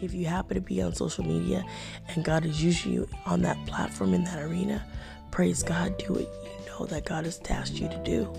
[0.00, 1.66] If you happen to be on social media
[2.08, 4.82] and God is using you on that platform in that arena,
[5.30, 6.30] praise God, do it
[6.72, 8.32] know that God has tasked you to do.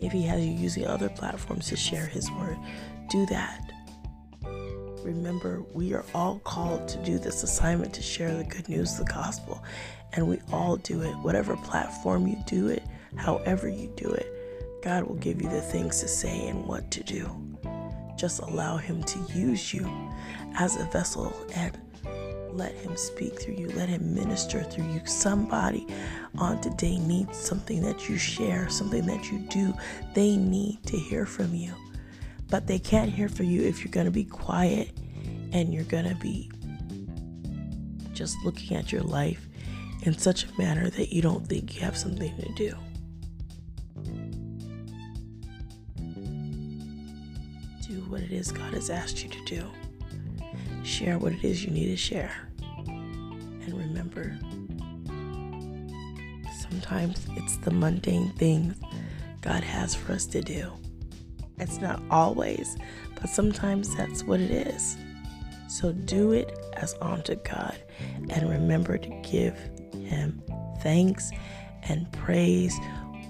[0.00, 2.58] If He has you using other platforms to share His word,
[3.10, 3.60] do that.
[5.02, 9.04] Remember, we are all called to do this assignment to share the good news, the
[9.04, 9.62] gospel,
[10.14, 11.12] and we all do it.
[11.18, 12.82] Whatever platform you do it,
[13.16, 14.26] however you do it,
[14.82, 17.30] God will give you the things to say and what to do.
[18.16, 19.86] Just allow Him to use you
[20.56, 21.78] as a vessel and
[22.54, 23.68] let Him speak through you.
[23.70, 25.00] Let Him minister through you.
[25.04, 25.86] Somebody
[26.38, 29.74] on today needs something that you share, something that you do.
[30.14, 31.74] They need to hear from you.
[32.48, 34.96] But they can't hear from you if you're going to be quiet
[35.52, 36.50] and you're going to be
[38.12, 39.48] just looking at your life
[40.02, 42.74] in such a manner that you don't think you have something to do.
[47.88, 49.83] Do what it is God has asked you to do.
[50.84, 52.30] Share what it is you need to share.
[52.86, 54.38] And remember,
[56.60, 58.76] sometimes it's the mundane things
[59.40, 60.70] God has for us to do.
[61.58, 62.76] It's not always,
[63.14, 64.96] but sometimes that's what it is.
[65.68, 67.76] So do it as unto God
[68.28, 69.56] and remember to give
[69.94, 70.42] Him
[70.80, 71.30] thanks
[71.84, 72.78] and praise.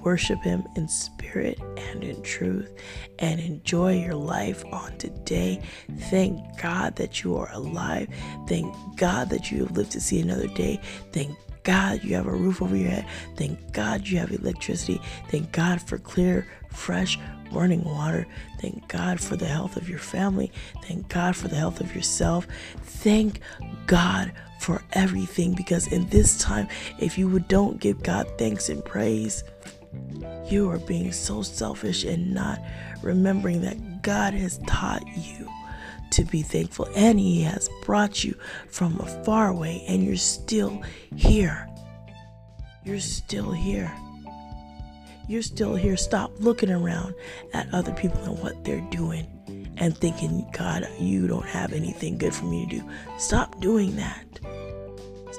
[0.05, 2.73] Worship Him in spirit and in truth
[3.19, 5.63] and enjoy your life on today.
[6.11, 8.09] Thank God that you are alive.
[8.47, 10.81] Thank God that you have lived to see another day.
[11.13, 13.07] Thank God you have a roof over your head.
[13.37, 15.01] Thank God you have electricity.
[15.31, 17.19] Thank God for clear, fresh,
[17.51, 18.27] running water.
[18.61, 20.53] Thank God for the health of your family.
[20.83, 22.47] Thank God for the health of yourself.
[22.83, 23.41] Thank
[23.87, 29.45] God for everything because in this time, if you don't give God thanks and praise,
[30.47, 32.61] you are being so selfish and not
[33.03, 35.49] remembering that God has taught you
[36.11, 38.37] to be thankful and He has brought you
[38.69, 40.83] from a far away and you're still
[41.17, 41.69] here.
[42.85, 43.93] You're still here.
[45.27, 45.97] You're still here.
[45.97, 47.15] Stop looking around
[47.55, 49.27] at other people and what they're doing
[49.79, 52.91] and thinking, God, you don't have anything good for me to do.
[53.19, 54.24] Stop doing that.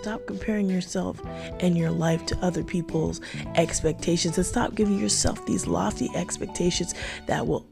[0.06, 1.20] Stop comparing yourself
[1.62, 3.22] and your life to other people's
[3.56, 6.94] expectations and stop giving yourself these lofty expectations
[7.26, 7.66] that will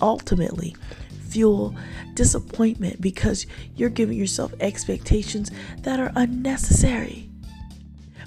[0.00, 0.76] ultimately
[1.28, 1.74] fuel
[2.14, 7.28] disappointment because you're giving yourself expectations that are unnecessary.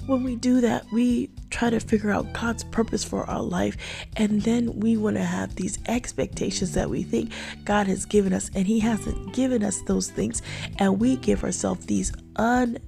[0.04, 3.76] When we do that, we try to figure out God's purpose for our life,
[4.16, 7.32] and then we want to have these expectations that we think
[7.64, 10.42] God has given us, and He hasn't given us those things,
[10.78, 12.78] and we give ourselves these un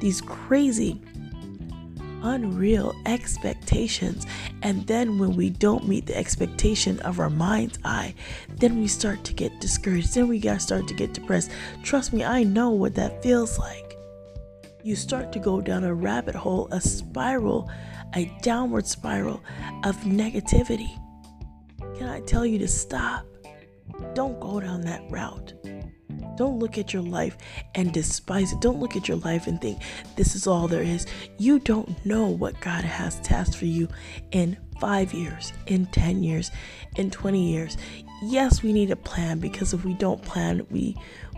[0.00, 1.00] these crazy
[2.22, 4.26] unreal expectations.
[4.62, 8.14] And then when we don't meet the expectation of our mind's eye,
[8.56, 10.14] then we start to get discouraged.
[10.14, 11.50] Then we start to get depressed.
[11.82, 13.96] Trust me, I know what that feels like.
[14.82, 17.70] You start to go down a rabbit hole, a spiral,
[18.14, 19.42] a downward spiral
[19.84, 20.96] of negativity.
[21.96, 23.26] Can I tell you to stop?
[24.14, 25.54] Don't go down that route.
[26.36, 27.36] Don't look at your life
[27.74, 28.60] and despise it.
[28.60, 29.80] Don't look at your life and think
[30.16, 31.06] this is all there is.
[31.38, 33.88] You don't know what God has tasked for you
[34.32, 36.50] in five years, in 10 years,
[36.96, 37.76] in 20 years.
[38.22, 40.96] Yes, we need a plan because if we don't plan, we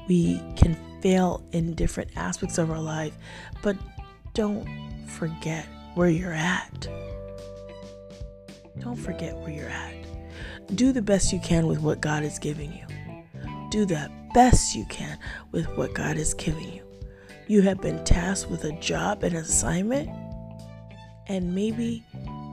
[0.08, 3.14] we can fail in different aspects of our life.
[3.62, 3.76] But
[4.34, 4.66] don't
[5.06, 6.88] forget where you're at.
[8.80, 9.94] Don't forget where you're at.
[10.74, 12.86] Do the best you can with what God is giving you.
[13.70, 15.18] Do the best you can
[15.52, 16.82] with what God is giving you.
[17.46, 20.10] You have been tasked with a job and assignment,
[21.28, 22.04] and maybe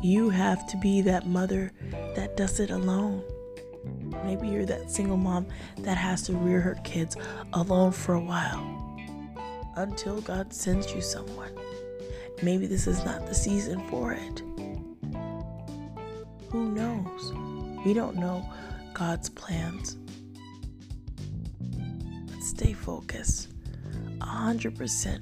[0.02, 1.72] you have to be that mother
[2.16, 3.24] that does it alone.
[4.24, 5.48] Maybe you're that single mom
[5.80, 7.18] that has to rear her kids
[7.54, 8.98] alone for a while
[9.76, 11.52] until God sends you someone.
[12.42, 14.42] Maybe this is not the season for it.
[16.52, 17.34] Who knows?
[17.86, 18.50] We don't know
[18.94, 19.98] God's plans
[22.46, 23.50] stay focused.
[24.20, 25.20] 100%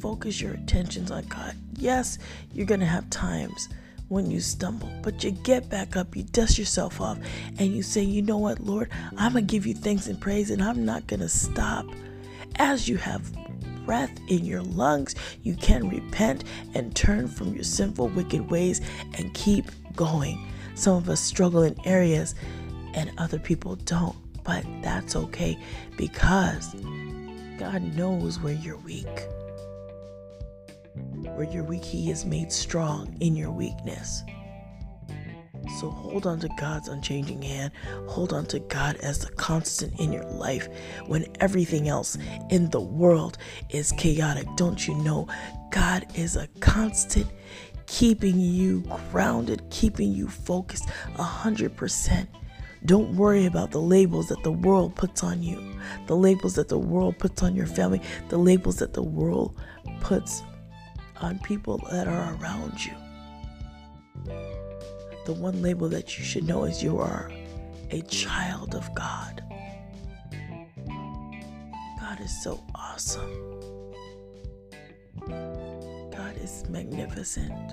[0.00, 1.54] focus your attentions on God.
[1.76, 2.18] Yes,
[2.52, 3.68] you're going to have times
[4.08, 7.18] when you stumble, but you get back up, you dust yourself off,
[7.58, 10.50] and you say, You know what, Lord, I'm going to give you thanks and praise,
[10.50, 11.86] and I'm not going to stop.
[12.56, 13.32] As you have
[13.86, 16.44] breath in your lungs, you can repent
[16.74, 18.80] and turn from your sinful, wicked ways
[19.14, 20.46] and keep going.
[20.74, 22.34] Some of us struggle in areas
[22.94, 24.16] and other people don't.
[24.44, 25.58] But that's okay
[25.96, 26.74] because
[27.58, 29.26] God knows where you're weak.
[31.34, 34.22] Where you're weak, He is made strong in your weakness.
[35.78, 37.72] So hold on to God's unchanging hand.
[38.08, 40.68] Hold on to God as the constant in your life
[41.06, 42.18] when everything else
[42.50, 43.38] in the world
[43.70, 44.46] is chaotic.
[44.56, 45.28] Don't you know
[45.70, 47.26] God is a constant
[47.86, 52.28] keeping you grounded, keeping you focused a hundred percent
[52.84, 56.78] don't worry about the labels that the world puts on you, the labels that the
[56.78, 59.56] world puts on your family, the labels that the world
[60.00, 60.42] puts
[61.20, 62.92] on people that are around you.
[65.24, 67.30] The one label that you should know is you are
[67.90, 69.42] a child of God.
[72.00, 73.30] God is so awesome.
[75.28, 77.72] God is magnificent.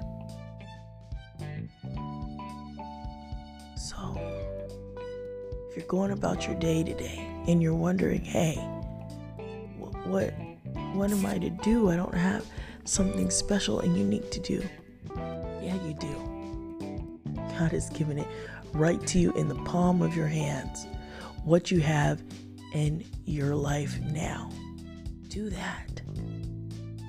[3.75, 4.48] So,
[5.69, 8.55] if you're going about your day today and you're wondering, hey,
[9.77, 10.33] what, what,
[10.95, 11.89] what am I to do?
[11.89, 12.45] I don't have
[12.85, 14.63] something special and unique to do.
[15.61, 17.35] Yeah, you do.
[17.59, 18.27] God has given it
[18.73, 20.87] right to you in the palm of your hands.
[21.43, 22.21] what you have
[22.73, 24.49] in your life now.
[25.29, 26.01] Do that.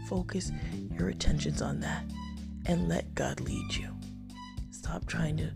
[0.09, 0.51] Focus
[0.99, 2.05] your attentions on that
[2.67, 3.89] and let God lead you.
[4.83, 5.51] Stop trying to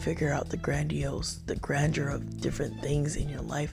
[0.00, 3.72] figure out the grandiose, the grandeur of different things in your life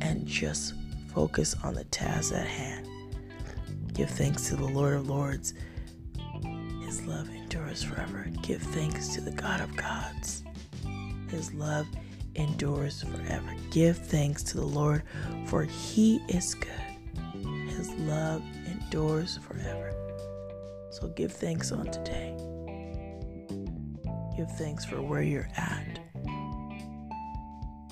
[0.00, 0.74] and just
[1.12, 2.88] focus on the task at hand.
[3.94, 5.54] Give thanks to the Lord of Lords.
[6.84, 8.28] His love endures forever.
[8.42, 10.44] Give thanks to the God of gods.
[11.28, 11.88] His love
[12.36, 13.56] endures forever.
[13.72, 15.02] Give thanks to the Lord,
[15.46, 16.70] for he is good.
[17.70, 19.92] His love endures forever.
[20.90, 22.36] So give thanks on today.
[24.36, 26.00] Give thanks for where you're at.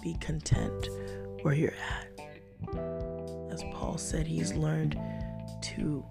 [0.03, 0.89] Be content
[1.43, 2.09] where you're at.
[3.53, 4.99] As Paul said, he's learned
[5.63, 6.05] to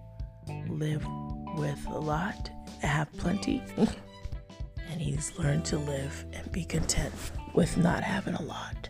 [0.70, 1.06] live
[1.58, 2.50] with a lot,
[2.82, 3.62] have plenty,
[4.90, 7.14] and he's learned to live and be content
[7.54, 8.90] with not having a lot.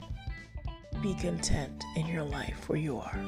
[1.01, 3.19] Be content in your life where you are.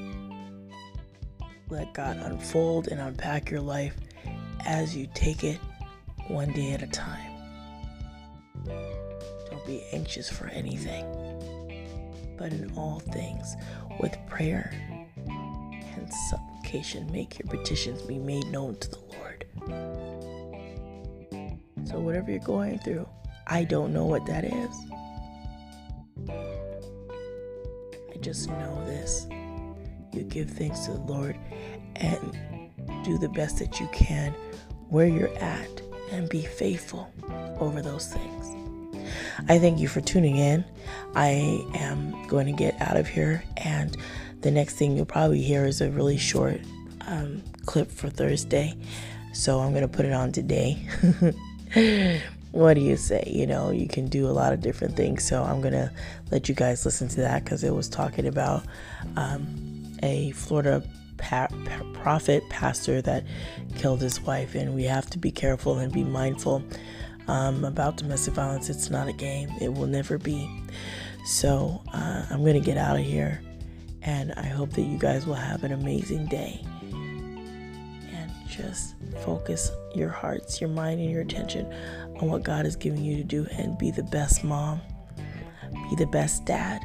[1.70, 3.96] Let God unfold and unpack your life
[4.66, 5.60] as you take it
[6.28, 7.33] one day at a time.
[9.74, 11.04] Be anxious for anything,
[12.38, 13.56] but in all things,
[14.00, 14.72] with prayer
[15.26, 19.46] and supplication, make your petitions be made known to the Lord.
[21.86, 23.10] So, whatever you're going through,
[23.48, 24.76] I don't know what that is.
[26.30, 29.26] I just know this.
[30.12, 31.36] You give thanks to the Lord
[31.96, 32.70] and
[33.04, 34.36] do the best that you can
[34.90, 37.12] where you're at and be faithful
[37.60, 38.43] over those things.
[39.50, 40.64] I thank you for tuning in.
[41.16, 43.96] I am going to get out of here, and
[44.42, 46.62] the next thing you'll probably hear is a really short
[47.08, 48.74] um, clip for Thursday.
[49.34, 50.88] So I'm going to put it on today.
[52.52, 53.24] what do you say?
[53.26, 55.28] You know, you can do a lot of different things.
[55.28, 55.92] So I'm going to
[56.32, 58.64] let you guys listen to that because it was talking about
[59.18, 60.84] um, a Florida
[61.18, 61.50] pa-
[61.94, 63.26] prophet pastor that
[63.76, 66.64] killed his wife, and we have to be careful and be mindful
[67.28, 68.70] um, about domestic violence.
[68.70, 70.50] It's not a game, it will never be.
[71.26, 73.42] So uh, I'm going to get out of here,
[74.02, 76.62] and I hope that you guys will have an amazing day.
[76.92, 81.72] And just focus your hearts, your mind, and your attention
[82.20, 84.82] on what God is giving you to do, and be the best mom,
[85.90, 86.82] be the best dad,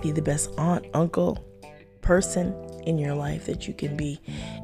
[0.00, 1.44] be the best aunt, uncle,
[2.00, 2.54] person
[2.84, 4.18] in your life that you can be,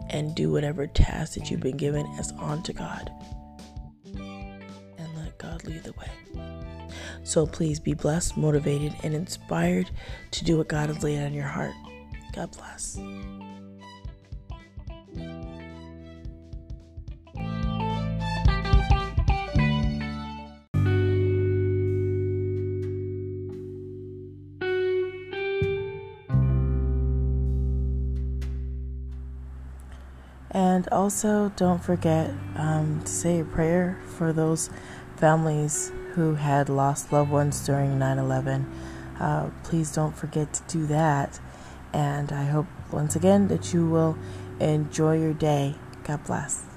[0.08, 3.12] and do whatever task that you've been given as unto God.
[5.64, 6.10] Lead the way.
[7.22, 9.90] So please be blessed, motivated, and inspired
[10.32, 11.72] to do what God has laid on your heart.
[12.32, 12.98] God bless.
[30.50, 34.70] And also, don't forget um, to say a prayer for those
[35.16, 38.66] families who had lost loved ones during 9 11.
[39.18, 41.40] Uh, please don't forget to do that.
[41.92, 44.16] And I hope once again that you will
[44.60, 45.76] enjoy your day.
[46.04, 46.73] God bless.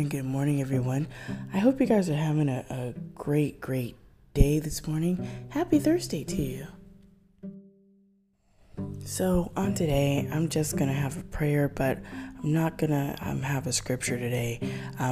[0.00, 1.06] Morning, good morning, everyone.
[1.52, 3.96] I hope you guys are having a, a great, great
[4.32, 5.28] day this morning.
[5.50, 6.66] Happy Thursday to you.
[9.04, 11.98] So, on today, I'm just gonna have a prayer, but
[12.42, 14.58] I'm not gonna um, have a scripture today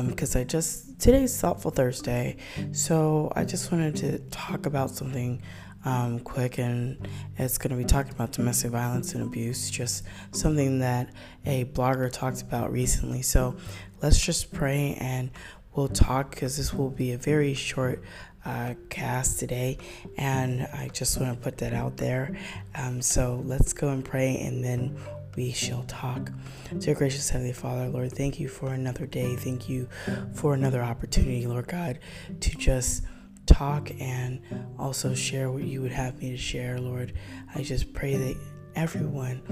[0.07, 2.39] because um, I just today's Thoughtful Thursday.
[2.73, 5.43] So, I just wanted to talk about something
[5.85, 10.81] um, quick, and it's going to be talking about domestic violence and abuse, just something
[10.81, 11.11] that
[11.47, 13.23] a blogger talked about recently.
[13.23, 13.57] So
[14.03, 15.31] let's just pray and
[15.75, 18.03] we'll talk because this will be a very short
[18.45, 19.79] uh, cast today,
[20.17, 22.37] and I just want to put that out there.
[22.75, 24.97] Um, so let's go and pray, and then
[25.37, 26.31] we shall talk.
[26.79, 29.37] Dear gracious Heavenly Father, Lord, thank you for another day.
[29.37, 29.89] Thank you
[30.35, 31.99] for another opportunity, Lord God,
[32.41, 33.05] to just
[33.47, 34.41] talk and
[34.79, 37.13] also share what you would have me to share, Lord.
[37.55, 38.37] I just pray that
[38.75, 39.43] everyone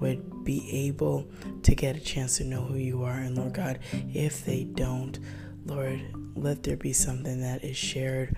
[0.00, 1.28] would be able
[1.62, 3.18] to get a chance to know who you are.
[3.18, 3.78] And Lord God,
[4.12, 5.18] if they don't,
[5.64, 6.00] Lord,
[6.34, 8.36] let there be something that is shared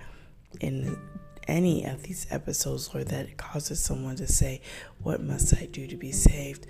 [0.61, 0.97] in
[1.47, 4.61] any of these episodes, Lord, that causes someone to say,
[5.01, 6.67] What must I do to be saved?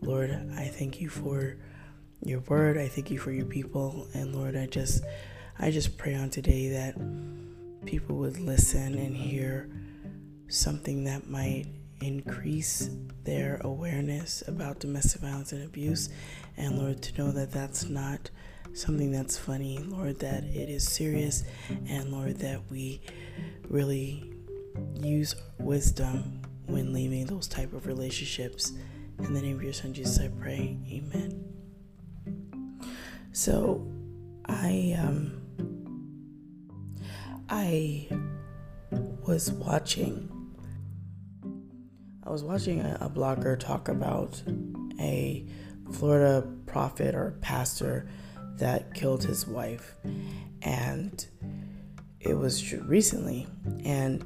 [0.00, 1.56] Lord, I thank you for
[2.24, 2.78] your word.
[2.78, 4.06] I thank you for your people.
[4.14, 5.04] And Lord, I just
[5.58, 6.96] I just pray on today that
[7.84, 9.68] people would listen and hear
[10.48, 11.66] something that might
[12.00, 12.90] increase
[13.24, 16.08] their awareness about domestic violence and abuse.
[16.56, 18.30] And Lord, to know that that's not
[18.72, 21.44] something that's funny, Lord, that it is serious,
[21.88, 23.00] and Lord, that we
[23.68, 24.32] really
[25.02, 28.72] use wisdom when leaving those type of relationships.
[29.18, 30.78] In the name of your son Jesus, I pray.
[30.90, 31.44] Amen.
[33.32, 33.86] So,
[34.46, 35.40] I um,
[37.48, 38.08] I
[39.26, 40.39] was watching.
[42.30, 44.40] I was watching a, a blogger talk about
[45.00, 45.44] a
[45.90, 48.08] Florida prophet or pastor
[48.58, 49.96] that killed his wife,
[50.62, 51.26] and
[52.20, 53.48] it was recently.
[53.84, 54.24] And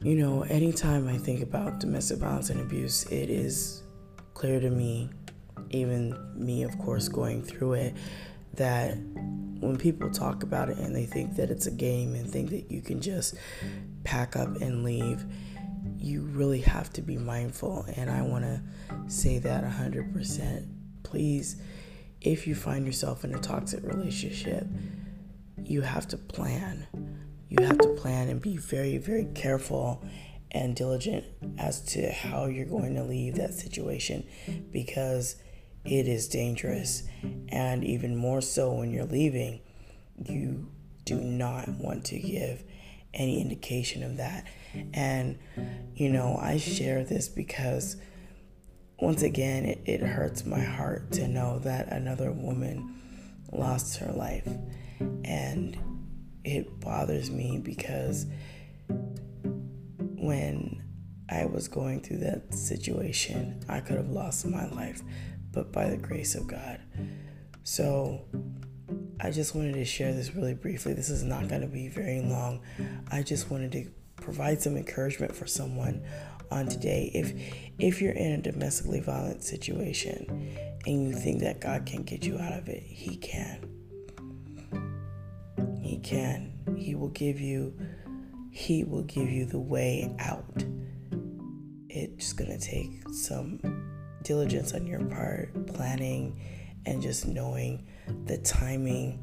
[0.00, 3.82] you know, anytime I think about domestic violence and abuse, it is
[4.32, 5.10] clear to me,
[5.72, 7.94] even me, of course, going through it,
[8.54, 12.48] that when people talk about it and they think that it's a game and think
[12.48, 13.34] that you can just
[14.04, 15.22] pack up and leave,
[16.02, 17.86] you really have to be mindful.
[17.96, 18.60] And I want to
[19.06, 20.66] say that 100%.
[21.02, 21.62] Please,
[22.20, 24.66] if you find yourself in a toxic relationship,
[25.64, 26.86] you have to plan.
[27.48, 30.04] You have to plan and be very, very careful
[30.50, 31.24] and diligent
[31.58, 34.24] as to how you're going to leave that situation
[34.70, 35.36] because
[35.84, 37.04] it is dangerous.
[37.48, 39.60] And even more so when you're leaving,
[40.24, 40.68] you
[41.04, 42.64] do not want to give
[43.14, 44.46] any indication of that.
[44.94, 45.38] And,
[45.94, 47.96] you know, I share this because,
[49.00, 53.00] once again, it, it hurts my heart to know that another woman
[53.52, 54.48] lost her life.
[55.24, 55.78] And
[56.44, 58.26] it bothers me because
[59.98, 60.82] when
[61.28, 65.02] I was going through that situation, I could have lost my life
[65.52, 66.80] but by the grace of God.
[67.62, 68.24] So
[69.20, 70.94] I just wanted to share this really briefly.
[70.94, 72.60] This is not going to be very long.
[73.10, 73.86] I just wanted to
[74.22, 76.04] provide some encouragement for someone
[76.50, 77.10] on today.
[77.14, 77.32] If
[77.78, 80.26] if you're in a domestically violent situation
[80.86, 83.68] and you think that God can get you out of it, he can.
[85.80, 86.52] He can.
[86.76, 87.74] He will give you
[88.50, 90.64] he will give you the way out.
[91.88, 93.60] It's to take some
[94.22, 96.40] diligence on your part, planning,
[96.86, 97.86] and just knowing
[98.26, 99.22] the timing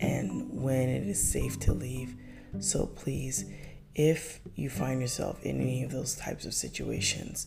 [0.00, 2.16] and when it is safe to leave.
[2.60, 3.44] So please,
[3.94, 7.46] if you find yourself in any of those types of situations,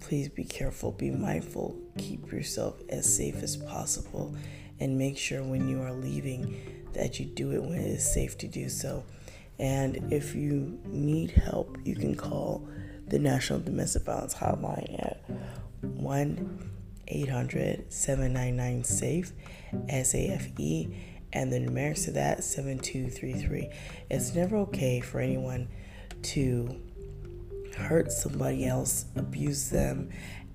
[0.00, 4.34] please be careful, be mindful, keep yourself as safe as possible,
[4.80, 8.36] and make sure when you are leaving that you do it when it is safe
[8.38, 9.04] to do so.
[9.58, 12.68] And if you need help, you can call
[13.06, 15.22] the National Domestic Violence Hotline at
[15.82, 16.72] 1
[17.08, 19.32] 800 799 SAFE,
[19.88, 20.88] S A F E,
[21.32, 23.70] and the numerics to that 7233.
[24.10, 25.68] It's never okay for anyone
[26.22, 26.80] to
[27.76, 30.10] hurt somebody else, abuse them,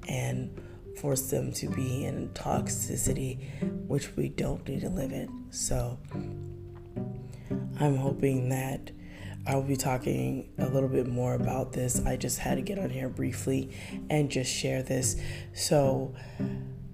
[0.07, 0.59] and
[0.99, 3.39] force them to be in toxicity,
[3.87, 5.45] which we don't need to live in.
[5.51, 5.99] So,
[7.79, 8.91] I'm hoping that
[9.47, 12.05] I'll be talking a little bit more about this.
[12.05, 13.71] I just had to get on here briefly
[14.09, 15.19] and just share this.
[15.53, 16.13] So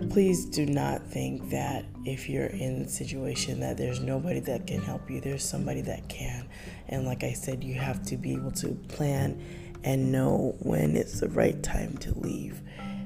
[0.09, 4.81] please do not think that if you're in the situation that there's nobody that can
[4.81, 5.19] help you.
[5.19, 6.47] There's somebody that can.
[6.87, 9.43] And like I said, you have to be able to plan
[9.83, 12.61] and know when it's the right time to leave.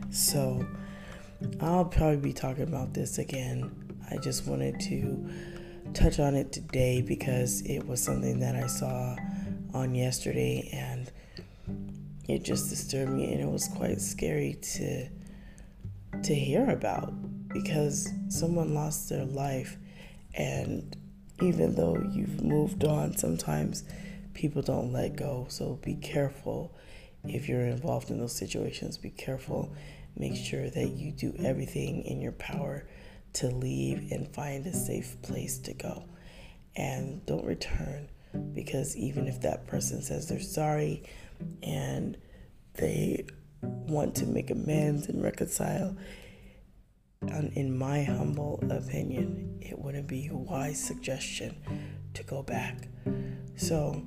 [0.10, 0.66] So
[1.60, 3.72] I'll probably be talking about this again.
[4.10, 5.30] I just wanted to
[5.94, 9.16] touch on it today because it was something that I saw
[9.74, 11.12] on yesterday and
[12.28, 15.08] it just disturbed me and it was quite scary to
[16.24, 17.14] to hear about
[17.50, 19.78] because someone lost their life.
[20.34, 20.96] And
[21.42, 23.84] even though you've moved on sometimes
[24.34, 25.46] people don't let go.
[25.50, 26.76] So be careful
[27.24, 28.98] if you're involved in those situations.
[28.98, 29.74] Be careful.
[30.18, 32.88] Make sure that you do everything in your power
[33.34, 36.06] to leave and find a safe place to go.
[36.76, 38.10] And don't return
[38.54, 41.04] because even if that person says they're sorry
[41.64, 42.18] and
[42.76, 43.26] they
[43.62, 45.96] want to make amends and reconcile,
[47.22, 51.56] And in my humble opinion, it wouldn't be a wise suggestion
[52.16, 52.88] to go back.
[53.56, 54.04] So,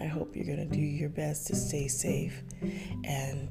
[0.00, 2.42] I hope you're going to do your best to stay safe.
[3.04, 3.48] And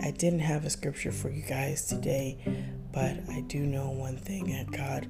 [0.00, 2.38] I didn't have a scripture for you guys today,
[2.92, 5.06] but I do know one thing that God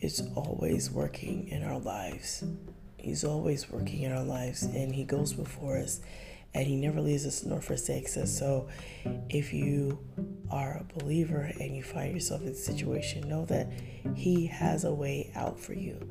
[0.00, 2.44] is always working in our lives.
[2.98, 6.00] He's always working in our lives, and He goes before us,
[6.54, 8.36] and He never leaves us nor forsakes us.
[8.36, 8.68] So
[9.28, 9.98] if you
[10.50, 13.70] are a believer and you find yourself in a situation, know that
[14.14, 16.08] He has a way out for you.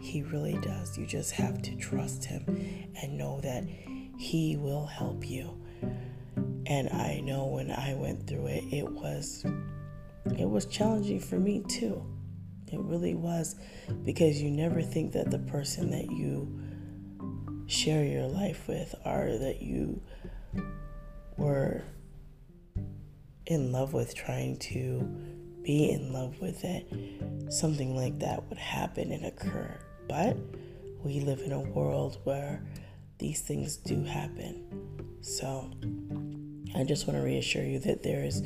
[0.00, 0.96] He really does.
[0.98, 2.44] You just have to trust Him
[3.00, 3.64] and know that
[4.18, 5.58] He will help you.
[6.66, 9.44] And I know when I went through it, it was
[10.36, 12.04] it was challenging for me too.
[12.72, 13.54] It really was
[14.04, 16.60] because you never think that the person that you
[17.66, 20.00] share your life with or that you
[21.36, 21.82] were
[23.46, 25.00] in love with, trying to
[25.62, 26.84] be in love with, that
[27.52, 29.78] something like that would happen and occur.
[30.08, 30.36] But
[31.02, 32.62] we live in a world where
[33.18, 34.64] these things do happen.
[35.20, 35.70] So
[36.74, 38.42] I just want to reassure you that there is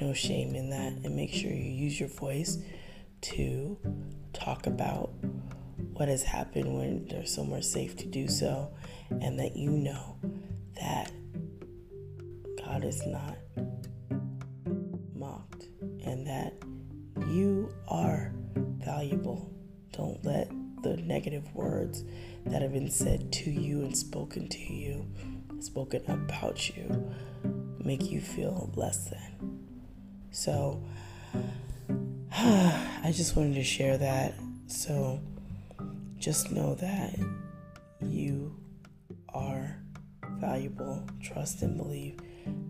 [0.00, 2.58] no shame in that and make sure you use your voice
[3.22, 3.78] to
[4.32, 5.10] talk about
[5.94, 8.68] what has happened when there's somewhere safe to do so
[9.10, 10.16] and that you know
[10.80, 11.12] that
[12.64, 13.36] God is not
[15.14, 15.66] mocked
[16.04, 16.54] and that
[17.28, 19.50] you are valuable.
[19.92, 20.50] Don't let
[20.82, 22.04] the negative words
[22.46, 25.06] that have been said to you and spoken to you,
[25.60, 27.14] spoken about you,
[27.78, 29.66] make you feel less than.
[30.32, 30.82] So,
[32.32, 34.34] I just wanted to share that.
[34.66, 35.20] So,
[36.24, 37.14] just know that
[38.00, 38.56] you
[39.34, 39.76] are
[40.38, 41.06] valuable.
[41.22, 42.18] Trust and believe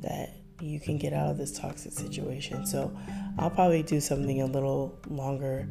[0.00, 2.66] that you can get out of this toxic situation.
[2.66, 2.96] So,
[3.38, 5.68] I'll probably do something a little longer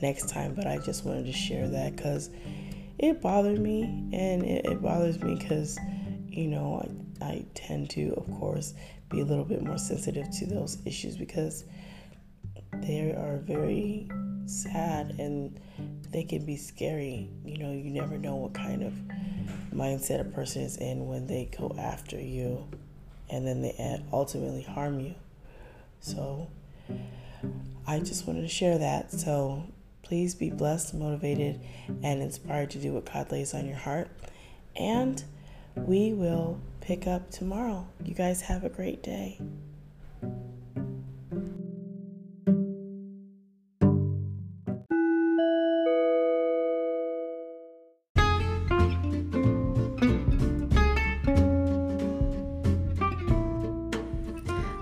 [0.00, 2.30] next time, but I just wanted to share that because
[2.98, 3.82] it bothered me
[4.12, 5.76] and it, it bothers me because,
[6.28, 6.86] you know,
[7.20, 8.74] I, I tend to, of course,
[9.10, 11.64] be a little bit more sensitive to those issues because
[12.74, 14.08] they are very
[14.46, 15.58] sad and
[16.14, 17.28] they can be scary.
[17.44, 18.92] You know, you never know what kind of
[19.74, 22.68] mindset a person is in when they go after you
[23.28, 25.16] and then they ultimately harm you.
[25.98, 26.48] So,
[27.84, 29.10] I just wanted to share that.
[29.10, 29.64] So,
[30.02, 31.60] please be blessed, motivated,
[32.04, 34.08] and inspired to do what God lays on your heart.
[34.76, 35.22] And
[35.74, 37.88] we will pick up tomorrow.
[38.04, 39.40] You guys have a great day.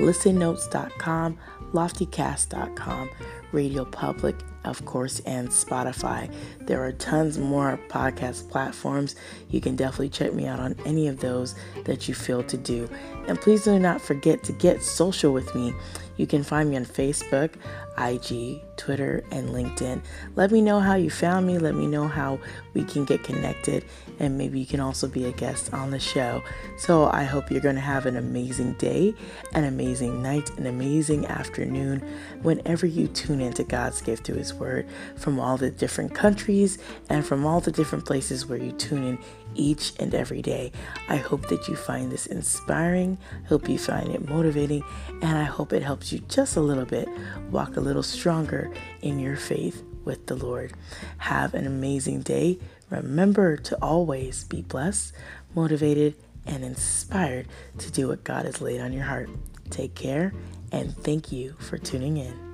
[0.00, 1.38] ListenNotes.com,
[1.72, 3.10] LoftyCast.com,
[3.52, 6.32] Radio Public, of course, and Spotify.
[6.60, 9.16] There are tons more podcast platforms.
[9.48, 12.88] You can definitely check me out on any of those that you feel to do.
[13.26, 15.72] And please do not forget to get social with me.
[16.16, 17.54] You can find me on Facebook,
[17.98, 20.02] IG, Twitter, and LinkedIn.
[20.36, 21.58] Let me know how you found me.
[21.58, 22.38] Let me know how
[22.74, 23.84] we can get connected.
[24.20, 26.42] And maybe you can also be a guest on the show.
[26.78, 29.14] So I hope you're going to have an amazing day,
[29.54, 32.00] an amazing night, an amazing afternoon
[32.42, 37.26] whenever you tune into God's gift through His Word from all the different countries and
[37.26, 39.18] from all the different places where you tune in
[39.54, 40.70] each and every day.
[41.08, 43.18] I hope that you find this inspiring,
[43.48, 44.84] hope you find it motivating,
[45.22, 47.08] and I hope it helps you just a little bit
[47.50, 48.70] walk a little stronger
[49.02, 50.72] in your faith with the Lord.
[51.18, 52.58] Have an amazing day.
[52.90, 55.12] Remember to always be blessed,
[55.54, 56.16] motivated,
[56.46, 57.46] and inspired
[57.78, 59.30] to do what God has laid on your heart.
[59.70, 60.32] Take care,
[60.72, 62.49] and thank you for tuning in.